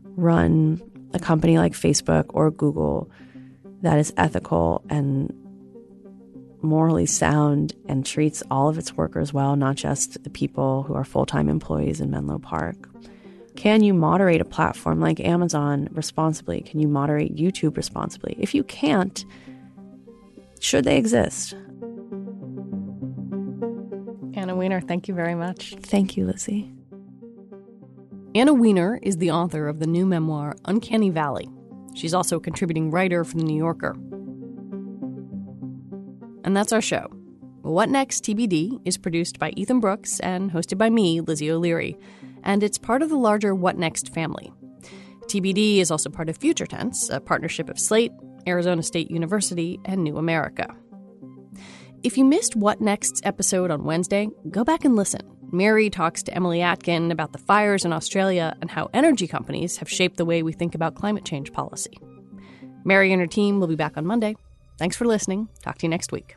run 0.04 0.82
a 1.14 1.18
company 1.18 1.56
like 1.56 1.72
Facebook 1.72 2.26
or 2.28 2.50
Google 2.50 3.10
that 3.80 3.98
is 3.98 4.12
ethical 4.18 4.84
and 4.90 5.32
morally 6.60 7.06
sound 7.06 7.74
and 7.88 8.04
treats 8.04 8.42
all 8.50 8.68
of 8.68 8.76
its 8.76 8.94
workers 8.94 9.32
well, 9.32 9.56
not 9.56 9.76
just 9.76 10.22
the 10.22 10.30
people 10.30 10.82
who 10.82 10.92
are 10.94 11.04
full 11.04 11.24
time 11.24 11.48
employees 11.48 12.00
in 12.00 12.10
Menlo 12.10 12.38
Park? 12.38 12.90
Can 13.56 13.82
you 13.82 13.94
moderate 13.94 14.42
a 14.42 14.44
platform 14.44 15.00
like 15.00 15.18
Amazon 15.18 15.88
responsibly? 15.92 16.60
Can 16.60 16.78
you 16.78 16.88
moderate 16.88 17.34
YouTube 17.34 17.78
responsibly? 17.78 18.36
If 18.38 18.54
you 18.54 18.64
can't, 18.64 19.24
should 20.60 20.84
they 20.84 20.96
exist? 20.96 21.54
Anna 24.34 24.56
Wiener, 24.56 24.80
thank 24.80 25.08
you 25.08 25.14
very 25.14 25.34
much. 25.34 25.74
Thank 25.80 26.16
you, 26.16 26.26
Lizzie. 26.26 26.72
Anna 28.34 28.52
Wiener 28.52 28.98
is 29.02 29.18
the 29.18 29.30
author 29.30 29.68
of 29.68 29.78
the 29.78 29.86
new 29.86 30.04
memoir, 30.04 30.56
Uncanny 30.64 31.10
Valley. 31.10 31.48
She's 31.94 32.14
also 32.14 32.36
a 32.38 32.40
contributing 32.40 32.90
writer 32.90 33.22
for 33.24 33.36
The 33.36 33.44
New 33.44 33.56
Yorker. 33.56 33.92
And 36.44 36.56
that's 36.56 36.72
our 36.72 36.80
show. 36.80 37.06
What 37.62 37.88
Next 37.88 38.24
TBD 38.24 38.80
is 38.84 38.98
produced 38.98 39.38
by 39.38 39.52
Ethan 39.56 39.80
Brooks 39.80 40.20
and 40.20 40.50
hosted 40.50 40.76
by 40.76 40.90
me, 40.90 41.20
Lizzie 41.20 41.50
O'Leary, 41.50 41.96
and 42.42 42.62
it's 42.62 42.76
part 42.76 43.00
of 43.00 43.08
the 43.08 43.16
larger 43.16 43.54
What 43.54 43.78
Next 43.78 44.12
family. 44.12 44.52
TBD 45.28 45.78
is 45.78 45.90
also 45.90 46.10
part 46.10 46.28
of 46.28 46.36
Future 46.36 46.66
Tense, 46.66 47.08
a 47.08 47.20
partnership 47.20 47.70
of 47.70 47.78
Slate, 47.78 48.12
Arizona 48.46 48.82
State 48.82 49.10
University, 49.10 49.80
and 49.84 50.02
New 50.02 50.16
America. 50.16 50.74
If 52.02 52.18
you 52.18 52.24
missed 52.24 52.54
What 52.54 52.80
Next's 52.80 53.22
episode 53.24 53.70
on 53.70 53.84
Wednesday, 53.84 54.28
go 54.50 54.64
back 54.64 54.84
and 54.84 54.94
listen. 54.94 55.22
Mary 55.52 55.88
talks 55.88 56.22
to 56.24 56.34
Emily 56.34 56.60
Atkin 56.60 57.10
about 57.10 57.32
the 57.32 57.38
fires 57.38 57.84
in 57.84 57.92
Australia 57.92 58.56
and 58.60 58.70
how 58.70 58.90
energy 58.92 59.26
companies 59.26 59.78
have 59.78 59.88
shaped 59.88 60.16
the 60.16 60.24
way 60.24 60.42
we 60.42 60.52
think 60.52 60.74
about 60.74 60.96
climate 60.96 61.24
change 61.24 61.52
policy. 61.52 61.96
Mary 62.84 63.12
and 63.12 63.20
her 63.20 63.26
team 63.26 63.60
will 63.60 63.68
be 63.68 63.76
back 63.76 63.96
on 63.96 64.04
Monday. 64.04 64.36
Thanks 64.78 64.96
for 64.96 65.04
listening. 65.06 65.48
Talk 65.62 65.78
to 65.78 65.86
you 65.86 65.90
next 65.90 66.12
week. 66.12 66.36